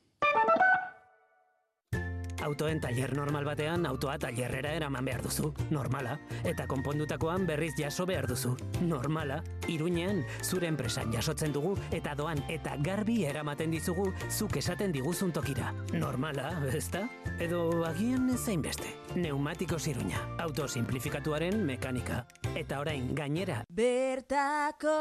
Autoen 2.42 2.80
taller 2.80 3.14
normal 3.16 3.44
batean 3.44 3.86
autoa 3.86 4.18
tailerrera 4.18 4.72
eraman 4.76 5.04
behar 5.04 5.22
duzu. 5.22 5.52
Normala. 5.70 6.18
Eta 6.44 6.66
konpondutakoan 6.70 7.46
berriz 7.46 7.74
jaso 7.78 8.06
behar 8.06 8.28
duzu. 8.30 8.54
Normala. 8.80 9.42
Iruñean, 9.68 10.22
zure 10.42 10.68
enpresan 10.68 11.12
jasotzen 11.12 11.52
dugu 11.52 11.74
eta 11.90 12.14
doan 12.14 12.42
eta 12.48 12.76
garbi 12.84 13.24
eramaten 13.28 13.70
dizugu 13.74 14.12
zuk 14.30 14.56
esaten 14.56 14.92
diguzun 14.92 15.32
tokira. 15.32 15.72
Normala, 15.92 16.52
ezta? 16.72 17.08
Edo 17.38 17.84
agian 17.86 18.30
ezain 18.30 18.62
beste. 18.62 18.94
Neumatiko 19.16 19.78
ziruña. 19.78 20.22
Auto 20.38 20.68
simplifikatuaren 20.68 21.64
mekanika. 21.66 22.24
Eta 22.54 22.80
orain 22.80 23.14
gainera. 23.14 23.64
Bertako 23.68 24.96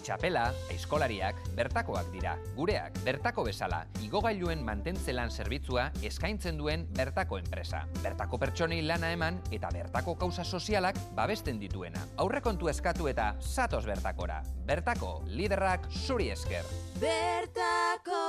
Txapela, 0.00 0.46
eskolariak, 0.72 1.36
bertakoak 1.56 2.08
dira. 2.14 2.36
Gureak, 2.56 2.96
bertako 3.04 3.44
bezala, 3.50 3.82
igogailuen 4.04 4.62
mantentzelan 4.64 5.30
zerbitzua 5.70 5.90
eskaintzen 6.02 6.58
duen 6.58 6.86
bertako 6.96 7.38
enpresa. 7.38 7.84
Bertako 8.02 8.38
pertsonei 8.38 8.82
lana 8.82 9.12
eman 9.12 9.40
eta 9.52 9.68
bertako 9.72 10.16
kausa 10.16 10.44
sozialak 10.44 10.96
babesten 11.14 11.60
dituena. 11.60 12.00
Aurrekontu 12.18 12.68
eskatu 12.68 13.08
eta 13.08 13.34
satos 13.40 13.84
bertakora. 13.86 14.42
Bertako, 14.66 15.22
liderrak 15.26 15.88
zuri 15.90 16.30
esker. 16.30 16.64
Bertako 17.00 18.26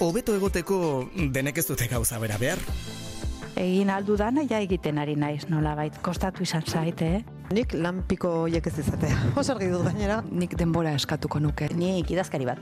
Hobeto 0.00 0.34
egoteko 0.36 1.08
denek 1.32 1.58
ez 1.58 1.66
dute 1.66 1.88
gauza 1.88 2.18
bera 2.18 2.38
behar. 2.38 2.58
Egin 3.56 3.90
aldu 3.90 4.16
dana 4.16 4.44
ja 4.46 4.60
egiten 4.60 4.98
ari 4.98 5.16
naiz 5.16 5.48
nolabait 5.48 5.96
kostatu 6.02 6.42
izan 6.42 6.62
zaite, 6.62 7.16
eh? 7.16 7.37
Nik 7.48 7.72
lan 7.80 8.02
piko 8.04 8.44
hiek 8.44 8.66
ez 8.68 8.78
izatea. 8.82 9.16
Oso 9.40 9.54
argi 9.54 9.70
dut 9.72 9.84
gainera. 9.86 10.18
Nik 10.28 10.52
denbora 10.60 10.92
eskatuko 10.98 11.40
nuke. 11.40 11.68
Nik 11.76 12.10
idazkari 12.12 12.44
bat. 12.48 12.58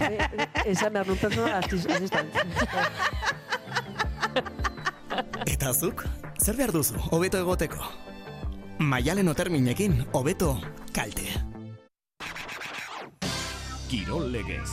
Esan 0.70 0.92
behar 0.92 1.06
nun 1.08 1.18
pertsona. 1.20 1.60
Eta 5.50 5.72
zuk, 5.72 6.04
zer 6.38 6.56
behar 6.56 6.72
duzu, 6.72 7.00
hobeto 7.10 7.40
egoteko? 7.40 7.80
Maialen 8.80 9.28
oterminekin, 9.32 10.04
hobeto 10.16 10.54
kalte. 10.96 11.26
Kirol 13.90 14.30
legez. 14.32 14.70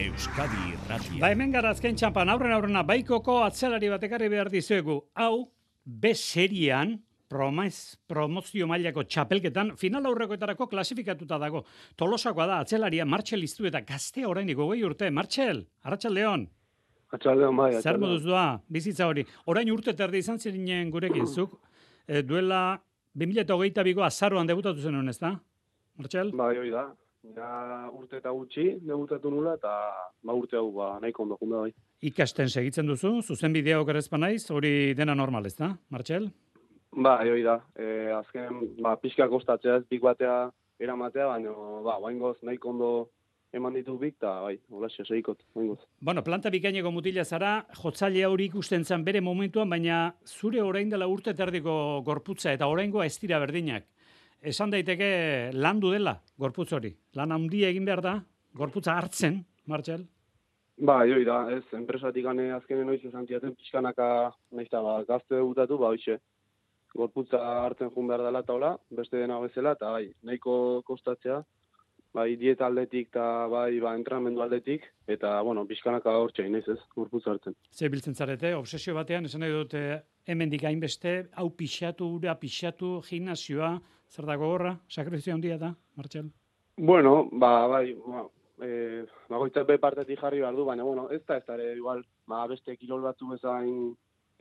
Euskadi 0.00 0.72
Irratia. 0.72 1.20
Ba 1.20 1.28
hemen 1.34 1.52
gara 1.52 1.70
azken 1.74 1.96
txampan 1.98 2.30
aurren 2.32 2.54
aurrena 2.54 2.82
baikoko 2.86 3.42
atzelari 3.44 3.90
batekarri 3.92 4.30
behar 4.32 4.48
dizuegu. 4.50 4.96
Hau, 5.18 5.50
B 5.84 6.14
serian, 6.14 6.96
promez, 7.30 7.96
promozio 8.10 8.66
mailako 8.66 9.04
txapelketan, 9.06 9.74
final 9.80 10.08
aurrekoetarako 10.10 10.66
klasifikatuta 10.72 11.38
dago. 11.38 11.62
Tolosakoa 11.96 12.46
da, 12.50 12.60
atzelaria, 12.64 13.06
Martxel 13.06 13.46
iztu 13.46 13.68
eta 13.70 13.84
gazte 13.86 14.26
orain 14.26 14.50
gogoi 14.58 14.82
urte. 14.86 15.10
Martxel, 15.14 15.62
Arratxaldeon. 15.86 16.46
Arratxaldeon, 17.10 17.60
bai. 17.62 17.72
Zer 17.80 18.00
moduz 18.02 18.24
doa, 18.26 18.46
bizitza 18.68 19.06
hori. 19.10 19.24
Orain 19.50 19.70
urte 19.70 19.94
terdi 19.98 20.24
izan 20.24 20.42
zirinen 20.42 20.90
gurekin, 20.90 21.26
zuk, 21.36 21.60
e, 22.06 22.24
duela 22.26 22.80
2008 23.14 23.86
biko 23.86 24.06
azaroan 24.06 24.50
debutatu 24.50 24.82
zen 24.82 25.08
ez 25.08 25.18
da? 25.18 25.36
Martxel? 25.98 26.34
Bai, 26.34 26.56
hori 26.58 26.74
da. 26.74 26.90
Ja 27.36 27.86
urte 27.92 28.16
eta 28.16 28.30
gutxi 28.32 28.78
debutatu 28.80 29.30
nula 29.30 29.58
eta 29.58 29.70
ba 30.24 30.34
urte 30.34 30.56
hau 30.56 30.70
ba 30.72 30.94
nahiko 31.02 31.26
ondo 31.26 31.36
junda 31.40 31.66
bai. 31.66 31.72
Ikasten 32.00 32.48
segitzen 32.48 32.88
duzu, 32.88 33.18
zuzen 33.20 33.52
bideo 33.52 33.82
okerrezpa 33.82 34.16
naiz, 34.16 34.46
hori 34.50 34.94
dena 34.96 35.14
normal 35.14 35.46
ez 35.46 35.54
da, 35.58 35.74
Martxel? 35.92 36.30
Ba, 36.92 37.20
hori 37.22 37.44
da. 37.46 37.60
E, 37.78 38.10
azken, 38.16 38.74
ba, 38.82 38.96
pixka 39.00 39.28
kostatzea 39.30 39.80
ez, 39.80 39.86
bik 39.90 40.02
batea 40.02 40.50
eramatea, 40.80 41.28
baina, 41.30 41.54
ba, 41.86 41.98
baingoz 42.02 42.36
nahiko 42.42 42.72
ondo 42.72 42.90
eman 43.54 43.74
ditu 43.74 43.96
bik, 43.98 44.16
eta 44.18 44.40
bai, 44.44 44.56
hola 44.70 44.88
segikot, 44.90 45.40
baingoz. 45.54 45.78
Bueno, 46.00 46.22
planta 46.26 46.50
bikaineko 46.50 46.90
mutila 46.94 47.24
zara, 47.24 47.64
jotzaile 47.82 48.26
hori 48.26 48.50
ikusten 48.50 48.84
zen 48.84 49.04
bere 49.04 49.20
momentuan, 49.20 49.70
baina 49.70 50.02
zure 50.26 50.62
orain 50.62 50.90
dela 50.90 51.08
urte 51.10 51.34
terdiko 51.34 52.02
gorputza, 52.06 52.52
eta 52.52 52.70
oraingoa 52.70 53.06
ez 53.06 53.16
dira 53.18 53.38
berdinak 53.42 53.88
esan 54.40 54.72
daiteke 54.72 55.50
landu 55.52 55.92
dela 55.92 56.16
gorputz 56.38 56.72
hori. 56.72 56.94
Lan 57.16 57.32
handia 57.32 57.68
egin 57.68 57.84
behar 57.84 58.02
da, 58.04 58.14
gorputza 58.56 58.96
hartzen, 58.96 59.40
Martxel? 59.68 60.06
Ba, 60.80 61.02
joi 61.04 61.24
da, 61.28 61.42
ez, 61.52 61.64
enpresatik 61.76 62.24
gane 62.24 62.48
azkenen 62.56 62.86
noiz 62.88 63.02
esan 63.04 63.26
tiaten 63.28 63.52
pixkanaka, 63.54 64.30
nahiz 64.56 64.70
ba, 64.72 65.02
gazte 65.08 65.36
debutatu, 65.36 65.76
ba, 65.78 65.92
hoxe, 65.92 66.16
gorputza 66.94 67.40
hartzen 67.64 67.90
jun 67.94 68.10
behar 68.10 68.24
dela 68.26 68.42
taula, 68.42 68.74
beste 68.90 69.18
dena 69.18 69.38
bezala, 69.40 69.76
eta 69.78 69.90
bai, 69.94 70.10
nahiko 70.26 70.54
kostatzea, 70.86 71.40
bai, 72.14 72.34
dieta 72.36 72.66
aldetik 72.66 73.12
eta 73.12 73.46
bai, 73.50 73.78
ba, 73.80 73.94
entrenamendu 73.94 74.42
aldetik, 74.42 74.88
eta, 75.06 75.36
bueno, 75.46 75.64
pixkanaka 75.68 76.16
hortxe, 76.18 76.48
nahiz 76.48 76.66
ez, 76.74 76.80
gorputza 76.96 77.30
hartzen. 77.34 77.54
Ze 77.70 77.88
biltzen 77.88 78.14
zarete, 78.14 78.54
obsesio 78.58 78.94
batean, 78.94 79.30
esan 79.30 79.44
nahi 79.44 79.54
dute, 79.54 79.84
hemen 80.26 80.52
hainbeste, 80.62 81.30
hau 81.36 81.50
pixatu, 81.50 82.14
ura 82.18 82.34
pixatu, 82.34 83.00
gimnazioa, 83.06 83.78
Zer 84.10 84.26
dago 84.26 84.48
horra, 84.50 84.74
sakrifizio 84.90 85.36
handia 85.36 85.56
da, 85.58 85.70
Martxel? 85.94 86.32
Bueno, 86.76 87.28
ba, 87.30 87.68
bai, 87.70 87.92
ba, 87.94 88.24
e, 88.58 89.04
bagoitzak 89.30 89.68
be 89.68 89.76
partetik 89.78 90.18
jarri 90.18 90.40
behar 90.42 90.56
du, 90.58 90.64
baina, 90.66 90.82
bueno, 90.82 91.06
ez 91.14 91.20
da, 91.28 91.36
ez 91.38 91.46
da, 91.46 91.58
igual, 91.76 92.02
ba, 92.26 92.40
beste 92.50 92.74
kirol 92.80 93.04
batzu 93.06 93.28
bezain 93.30 93.92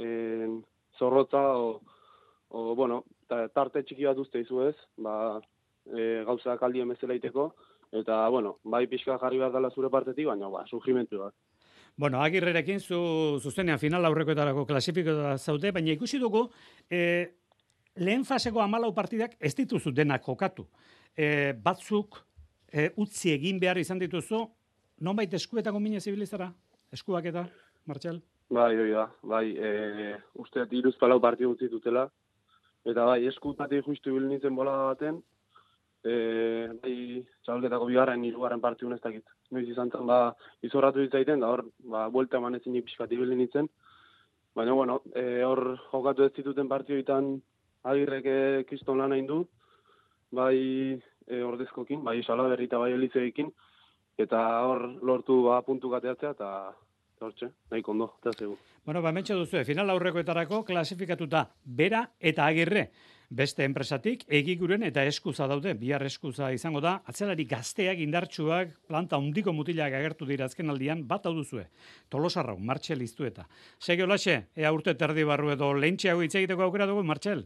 en, 0.01 0.55
zorrotza, 0.97 1.43
o, 1.61 1.81
o, 2.49 2.75
bueno, 2.75 3.03
ta, 3.27 3.47
tarte 3.53 3.83
txiki 3.83 4.07
bat 4.09 4.17
uste 4.17 4.41
izu 4.41 4.63
ez, 4.67 4.75
ba, 4.97 5.39
e, 5.85 6.23
gauza 6.27 6.57
kaldien 6.57 6.89
bezala 6.89 7.17
iteko, 7.17 7.51
eta, 8.01 8.21
bueno, 8.29 8.57
bai 8.63 8.85
pixka 8.89 9.17
jarri 9.21 9.41
behar 9.41 9.53
dela 9.53 9.71
zure 9.71 9.89
partetik, 9.93 10.27
baina, 10.29 10.49
ba, 10.49 10.65
sugrimentu 10.69 11.21
bat. 11.23 11.35
Bueno, 11.99 12.21
agirrerekin 12.23 12.79
zu 12.79 13.39
zuzenean 13.43 13.79
final 13.79 14.05
aurrekoetarako 14.07 14.65
klasifikoa 14.65 15.37
zaute, 15.37 15.73
baina 15.75 15.91
ikusi 15.91 16.19
dugu, 16.21 16.45
e, 16.89 17.01
lehen 17.99 18.23
faseko 18.25 18.61
amalau 18.63 18.93
partidak 18.95 19.35
ez 19.39 19.53
dituzu 19.57 19.91
denak 19.91 20.23
jokatu. 20.25 20.65
E, 21.17 21.53
batzuk 21.53 22.21
e, 22.71 22.89
utzi 22.95 23.33
egin 23.33 23.59
behar 23.59 23.77
izan 23.81 23.99
dituzu, 23.99 24.45
nonbait 25.01 25.33
eskuetako 25.33 25.81
minez 25.83 26.03
zibilizara? 26.05 26.49
Eskuak 26.93 27.25
eta, 27.29 27.45
Martxel? 27.85 28.21
Bai, 28.49 28.71
bai, 28.77 28.89
da. 28.93 29.05
Bai, 29.21 29.45
e, 29.57 30.15
uste 30.41 30.65
iruz 30.71 30.95
palau 30.97 31.19
parti 31.21 31.45
utzi 31.45 31.67
dutela. 31.69 32.07
Eta 32.87 33.05
bai, 33.05 33.25
eskutati 33.27 33.81
justu 33.85 34.13
bil 34.15 34.27
nintzen 34.29 34.55
bola 34.55 34.75
baten, 34.91 35.19
e, 36.03 36.13
bai, 36.81 36.95
txabalketako 37.43 37.89
bigarren, 37.89 38.23
irugarren 38.25 38.61
parti 38.61 38.85
ez 38.85 39.01
dakit. 39.01 39.25
Noiz 39.51 39.67
izan 39.67 39.91
zen, 39.91 40.05
ba, 40.07 40.33
izorratu 40.61 40.99
ditzaiten, 40.99 41.39
da 41.39 41.49
hor, 41.49 41.65
ba, 41.79 42.07
buelta 42.09 42.37
eman 42.37 42.55
ezin 42.55 42.81
pixkati 42.81 43.17
bil 43.17 43.35
nintzen. 43.35 43.69
Baina, 44.55 44.73
bueno, 44.73 45.01
e, 45.13 45.43
hor 45.43 45.77
jokatu 45.91 46.23
ez 46.23 46.33
dituten 46.33 46.67
partioetan 46.67 47.41
agirrek 47.83 48.67
kiston 48.69 48.97
lan 48.97 49.13
hain 49.13 49.27
du, 49.27 49.43
bai 50.31 50.99
e, 51.27 51.41
ordezkokin, 51.43 52.03
bai 52.03 52.21
salaberri 52.23 52.67
eta 52.69 52.79
bai 52.81 52.91
elizeekin, 52.93 53.51
eta 54.17 54.39
hor 54.67 54.85
lortu 55.05 55.43
ba, 55.47 55.61
puntu 55.63 55.91
gateatzea, 55.93 56.31
eta 56.35 56.49
hortxe, 57.25 57.51
nahi 57.71 57.83
kondo, 57.85 58.13
eta 58.21 58.33
zegu. 58.37 58.57
Bueno, 58.85 59.01
ba, 59.01 59.11
mentxe 59.15 59.35
duzu, 59.37 59.63
final 59.67 59.89
aurrekoetarako 59.93 60.63
klasifikatuta 60.67 61.47
bera 61.63 62.05
eta 62.19 62.45
agirre. 62.47 62.89
Beste 63.29 63.61
enpresatik, 63.61 64.23
egiguren 64.33 64.81
eta 64.87 65.03
eskuza 65.05 65.45
daude, 65.47 65.75
bihar 65.77 66.01
eskuza 66.07 66.47
izango 66.49 66.81
da, 66.81 66.95
atzelari 67.05 67.45
gazteak 67.45 67.99
indartsuak, 68.01 68.71
planta 68.89 69.19
hundiko 69.21 69.53
mutilak 69.53 69.93
agertu 69.93 70.25
dira 70.25 70.47
azken 70.49 70.73
aldian, 70.73 71.03
bat 71.07 71.27
hau 71.29 71.35
duzue. 71.37 71.67
Tolosarrau, 72.09 72.57
Martxel 72.57 73.03
iztu 73.05 73.27
eta. 73.29 73.45
Segi 73.77 74.01
olaxe, 74.01 74.39
ea 74.57 74.71
urte 74.73 74.95
terdi 74.97 75.27
barru 75.29 75.53
edo 75.53 75.69
lehentxeago 75.77 76.25
hitz 76.25 76.33
egiteko 76.41 76.65
aukera 76.65 76.89
dugu, 76.89 77.03
Martxel? 77.05 77.45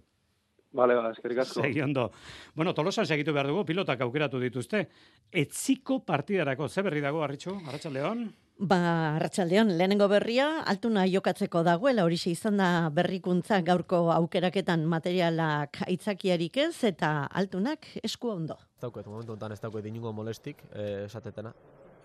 Bale, 0.73 0.95
ba, 0.95 1.11
eskerrik 1.11 1.43
asko. 1.43 1.61
Segi 1.61 1.83
ondo. 1.83 2.07
Bueno, 2.55 2.73
Tolosan 2.73 3.05
segitu 3.05 3.35
behar 3.35 3.51
dugu, 3.51 3.65
pilotak 3.67 4.01
aukeratu 4.07 4.39
dituzte. 4.39 4.87
Etziko 5.29 5.99
partidarako, 6.07 6.69
ze 6.69 6.81
berri 6.81 7.03
dago, 7.03 7.21
Arritxu, 7.27 7.59
Arratxaldeon? 7.67 8.23
Ba, 8.61 9.15
Arratxaldeon, 9.17 9.71
lehenengo 9.79 10.05
berria, 10.07 10.61
altuna 10.69 11.07
jokatzeko 11.09 11.63
dagoela, 11.65 12.03
horixe 12.05 12.29
izan 12.29 12.59
da 12.61 12.67
berrikuntza 12.93 13.57
gaurko 13.65 14.11
aukeraketan 14.13 14.85
materialak 14.85 15.79
aitzakiarik 15.87 16.59
ez, 16.61 16.83
eta 16.85 17.25
altunak 17.33 17.87
esku 18.05 18.29
ondo. 18.29 18.59
Ez 18.77 18.85
dauket, 18.85 19.09
momentu 19.09 19.33
honetan 19.33 19.57
ez 19.57 19.59
dauket 19.63 19.89
inungo 19.89 20.13
molestik, 20.13 20.61
eh, 20.71 21.05
esatetena. 21.07 21.53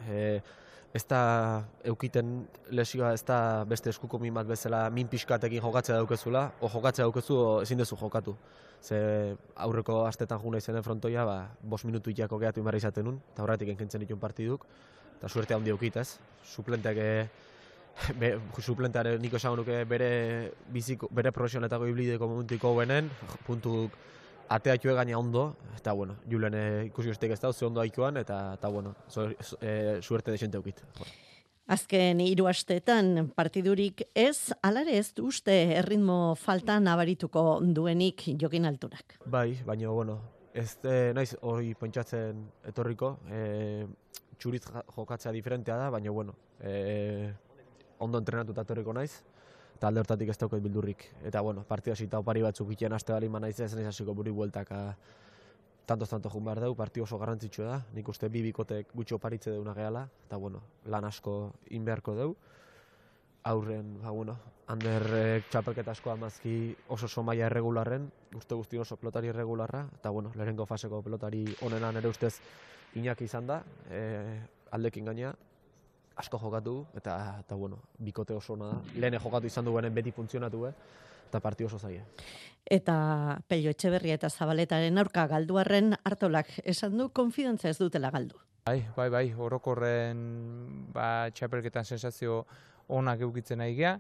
Eh, 0.08 0.40
ez 0.94 1.04
da 1.04 1.20
eukiten 1.84 2.48
lesioa, 2.70 3.12
ez 3.12 3.22
da 3.28 3.64
beste 3.68 3.90
eskuko 3.90 4.18
min 4.18 4.32
bat 4.32 4.46
bezala 4.48 4.88
min 4.88 5.06
pixkatekin 5.06 5.60
jokatzea 5.60 6.00
daukezula, 6.00 6.52
o 6.60 6.68
jokatzea 6.72 7.04
daukezu, 7.04 7.60
ezin 7.62 7.78
duzu 7.78 7.96
jokatu. 8.00 8.34
Ze 8.80 9.36
aurreko 9.54 10.06
astetan 10.06 10.40
juna 10.40 10.58
izenen 10.58 10.82
frontoia, 10.82 11.24
ba, 11.26 11.50
bos 11.62 11.84
minutu 11.84 12.10
itako 12.10 12.38
gehatu 12.38 12.60
imarra 12.60 12.78
izaten 12.78 13.04
nun, 13.04 13.20
eta 13.34 13.42
horretik 13.42 13.68
enkintzen 13.68 14.00
ditun 14.00 14.18
partiduk, 14.18 14.64
eta 15.18 15.28
suerte 15.28 15.54
handi 15.54 15.74
eukit 15.74 15.96
ez. 16.00 16.08
Suplenteak 16.48 16.98
be, 18.18 18.32
suplenteare 18.62 19.16
niko 19.18 19.38
esango 19.38 19.62
nuke 19.62 19.82
bere 19.88 20.10
biziko, 20.72 21.08
bere 21.14 21.32
profesionetako 21.34 21.88
iblideko 21.90 22.28
momentiko 22.30 22.74
benen, 22.78 23.10
puntuk 23.46 23.96
ateatxue 24.48 24.94
gaina 24.96 25.18
ondo, 25.18 25.50
eta 25.76 25.92
bueno, 25.92 26.16
Julen 26.30 26.56
ikusi 26.88 27.12
besteik 27.12 27.34
ez 27.34 27.40
da, 27.40 27.52
ze 27.52 27.66
ondo 27.66 27.82
aikoan, 27.82 28.16
eta, 28.16 28.54
eta 28.56 28.68
bueno, 28.72 28.94
so, 29.08 29.28
eh, 29.60 29.98
suerte 30.00 30.32
desente 30.32 30.56
eukit. 30.56 30.80
Azken 31.68 32.22
hiru 32.24 32.46
asteetan 32.48 33.28
partidurik 33.36 34.06
ez, 34.16 34.54
alare 34.64 34.96
ez 34.96 35.12
uste 35.20 35.52
erritmo 35.76 36.34
falta 36.40 36.78
nabarituko 36.80 37.60
duenik 37.60 38.24
jokin 38.40 38.64
alturak. 38.64 39.18
Bai, 39.26 39.60
baina, 39.66 39.90
bueno, 39.92 40.16
ez 40.54 40.78
eh, 40.88 41.12
naiz 41.14 41.34
hori 41.42 41.74
pentsatzen 41.76 42.40
etorriko, 42.72 43.18
eh, 43.28 43.84
txuriz 44.38 44.62
jokatzea 44.96 45.32
diferentea 45.32 45.76
da, 45.76 45.90
baina, 45.90 46.10
bueno, 46.10 46.34
eh, 46.60 47.32
ondo 47.98 48.18
entrenatuta 48.18 48.62
etorriko 48.62 48.92
naiz, 48.94 49.12
eta 49.76 49.88
alde 49.88 50.02
hortatik 50.02 50.30
ez 50.30 50.38
daukat 50.38 50.62
bildurrik. 50.62 51.04
Eta, 51.26 51.40
bueno, 51.40 51.64
partida 51.66 51.96
zita 51.96 52.18
opari 52.18 52.42
batzuk 52.42 52.70
iten 52.74 52.92
aste 52.92 53.12
bali 53.12 53.28
naiz 53.28 53.58
ez, 53.60 53.74
naiz 53.74 53.86
hasiko 53.86 54.14
buri 54.14 54.30
bueltaka 54.30 54.96
tantos 55.88 56.10
tanto 56.10 56.28
jun 56.28 56.44
behar 56.44 56.60
dugu, 56.60 56.76
partio 56.76 57.04
oso 57.04 57.16
garrantzitsua 57.18 57.66
da, 57.66 57.78
nik 57.96 58.08
uste 58.12 58.28
bi 58.28 58.42
bikotek 58.44 58.90
gutxi 58.92 59.14
oparitze 59.16 59.50
deuna 59.54 59.72
gehala, 59.74 60.02
eta 60.26 60.36
bueno, 60.36 60.60
lan 60.84 61.06
asko 61.08 61.54
in 61.70 61.84
beharko 61.84 62.14
dugu. 62.14 62.36
Aurren, 63.48 63.94
ba, 64.02 64.10
bueno, 64.12 64.34
handerrek 64.68 65.48
txapelketa 65.48 65.94
asko 65.96 66.12
amazki 66.12 66.74
oso 66.92 67.06
oso 67.08 67.24
maila 67.24 67.46
erregularren, 67.46 68.10
uste 68.36 68.58
guzti 68.58 68.76
oso 68.76 68.98
pelotari 69.00 69.32
erregularra, 69.32 69.86
eta 69.96 70.10
bueno, 70.10 70.32
lehenengo 70.36 70.66
faseko 70.66 71.00
pelotari 71.02 71.46
onena 71.64 71.92
nere 71.96 72.12
ustez 72.12 72.34
Iñaki 72.96 73.24
izan 73.24 73.46
da, 73.46 73.62
e, 73.90 74.00
aldekin 74.72 75.04
gaina, 75.04 75.34
asko 76.16 76.38
jokatu, 76.38 76.80
eta, 76.96 77.18
eta 77.44 77.54
bueno, 77.54 77.78
bikote 77.98 78.34
oso 78.34 78.54
ona 78.54 78.72
da. 78.72 78.80
Lehen 78.94 79.20
jokatu 79.20 79.46
izan 79.46 79.64
duenen 79.64 79.94
beti 79.94 80.12
funtzionatu, 80.12 80.64
eh? 80.66 80.72
eta 81.28 81.40
partio 81.44 81.68
oso 81.68 81.78
zaie. 81.78 82.02
Eta 82.64 83.38
Pello 83.48 83.70
Etxeberria 83.72 84.16
eta 84.18 84.30
Zabaletaren 84.30 84.98
aurka 85.00 85.26
galduarren 85.28 85.94
hartolak 86.04 86.50
esan 86.64 86.96
du 86.98 87.08
konfidantza 87.12 87.68
ez 87.68 87.78
dutela 87.78 88.10
galdu. 88.10 88.40
Bai, 88.68 88.82
bai, 88.96 89.08
bai, 89.08 89.26
orokorren 89.32 90.18
ba, 90.92 91.28
txapelketan 91.32 91.84
sensazio 91.84 92.42
onak 92.88 93.22
eukitzen 93.24 93.62
nahi 93.62 93.76
gea. 93.78 93.94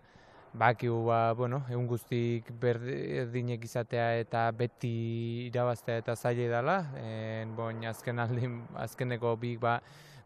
Bakiu, 0.54 1.04
ba, 1.04 1.34
bueno, 1.36 1.60
egun 1.68 1.86
guztik 1.86 2.48
berdinek 2.60 3.64
izatea 3.68 4.14
eta 4.22 4.46
beti 4.56 5.46
irabaztea 5.50 6.00
eta 6.00 6.14
zaila 6.16 6.48
dela. 6.54 6.76
En, 6.96 7.52
bon, 7.56 7.84
azken 7.84 8.18
aldin, 8.18 8.62
azkeneko 8.80 9.34
bik 9.36 9.60
ba, 9.60 9.78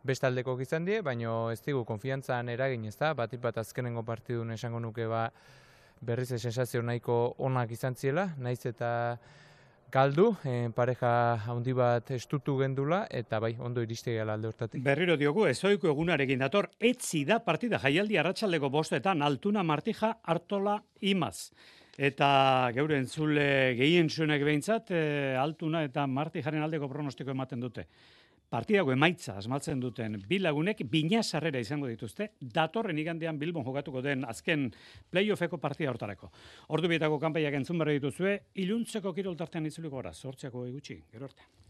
bestaldeko 0.07 0.55
izan 0.61 0.87
die, 0.87 1.01
baina 1.03 1.35
ez 1.53 1.61
digu 1.63 1.85
konfiantzan 1.85 2.49
eragin 2.49 2.85
ez 2.87 2.97
da, 2.97 3.13
batik 3.15 3.43
bat 3.43 3.59
azkenengo 3.59 4.03
partidun 4.07 4.55
esango 4.55 4.81
nuke 4.81 5.07
ba, 5.11 5.29
berriz 6.01 6.29
sensazio 6.39 6.83
nahiko 6.83 7.35
onak 7.39 7.71
izan 7.75 7.95
ziela, 7.95 8.31
naiz 8.39 8.65
eta 8.67 9.19
galdu, 9.93 10.31
eh, 10.45 10.71
pareja 10.75 11.11
handi 11.47 11.75
bat 11.77 12.11
estutu 12.17 12.57
gendula, 12.59 13.03
eta 13.11 13.39
bai, 13.41 13.53
ondo 13.61 13.83
iriste 13.85 14.15
gala 14.17 14.35
alde 14.39 14.49
hortatik. 14.49 14.83
Berriro 14.83 15.19
diogu, 15.21 15.45
ezoiko 15.51 15.91
egunarekin 15.93 16.41
dator, 16.41 16.71
etzi 16.81 17.25
da 17.29 17.41
partida 17.45 17.79
jaialdi 17.83 18.17
arratsaldeko 18.17 18.71
bostetan, 18.73 19.23
altuna 19.23 19.63
martija 19.63 20.15
hartola 20.23 20.79
imaz. 21.01 21.53
Eta 21.99 22.71
geure 22.73 22.97
entzule 22.97 23.75
gehien 23.77 24.09
zuenek 24.09 24.43
behintzat, 24.49 24.91
e, 24.97 25.37
altuna 25.37 25.85
eta 25.85 26.07
martijaren 26.09 26.65
aldeko 26.65 26.89
pronostiko 26.89 27.35
ematen 27.37 27.61
dute. 27.61 27.87
Partidago 28.53 28.93
emaitza 28.93 29.39
asmatzen 29.41 29.79
duten 29.81 30.19
bi 30.29 30.37
lagunek 30.43 30.83
bina 30.93 31.23
sarrera 31.23 31.61
izango 31.63 31.89
dituzte, 31.89 32.27
datorren 32.59 32.99
igandean 33.01 33.39
Bilbon 33.41 33.65
jokatuko 33.65 34.03
den 34.05 34.27
azken 34.29 34.67
playoffeko 35.09 35.57
partida 35.63 35.89
hortarako. 35.95 36.29
Ordu 36.77 36.93
bietako 36.93 37.17
kanpaiak 37.23 37.57
entzun 37.57 37.81
berri 37.81 37.97
dituzue, 37.97 38.37
iluntzeko 38.61 39.15
kiroltartean 39.17 39.73
itzuliko 39.73 39.97
gara, 40.03 40.13
sortziako 40.13 40.67
egutxi, 40.69 41.01
gero 41.15 41.31
arte. 41.31 41.49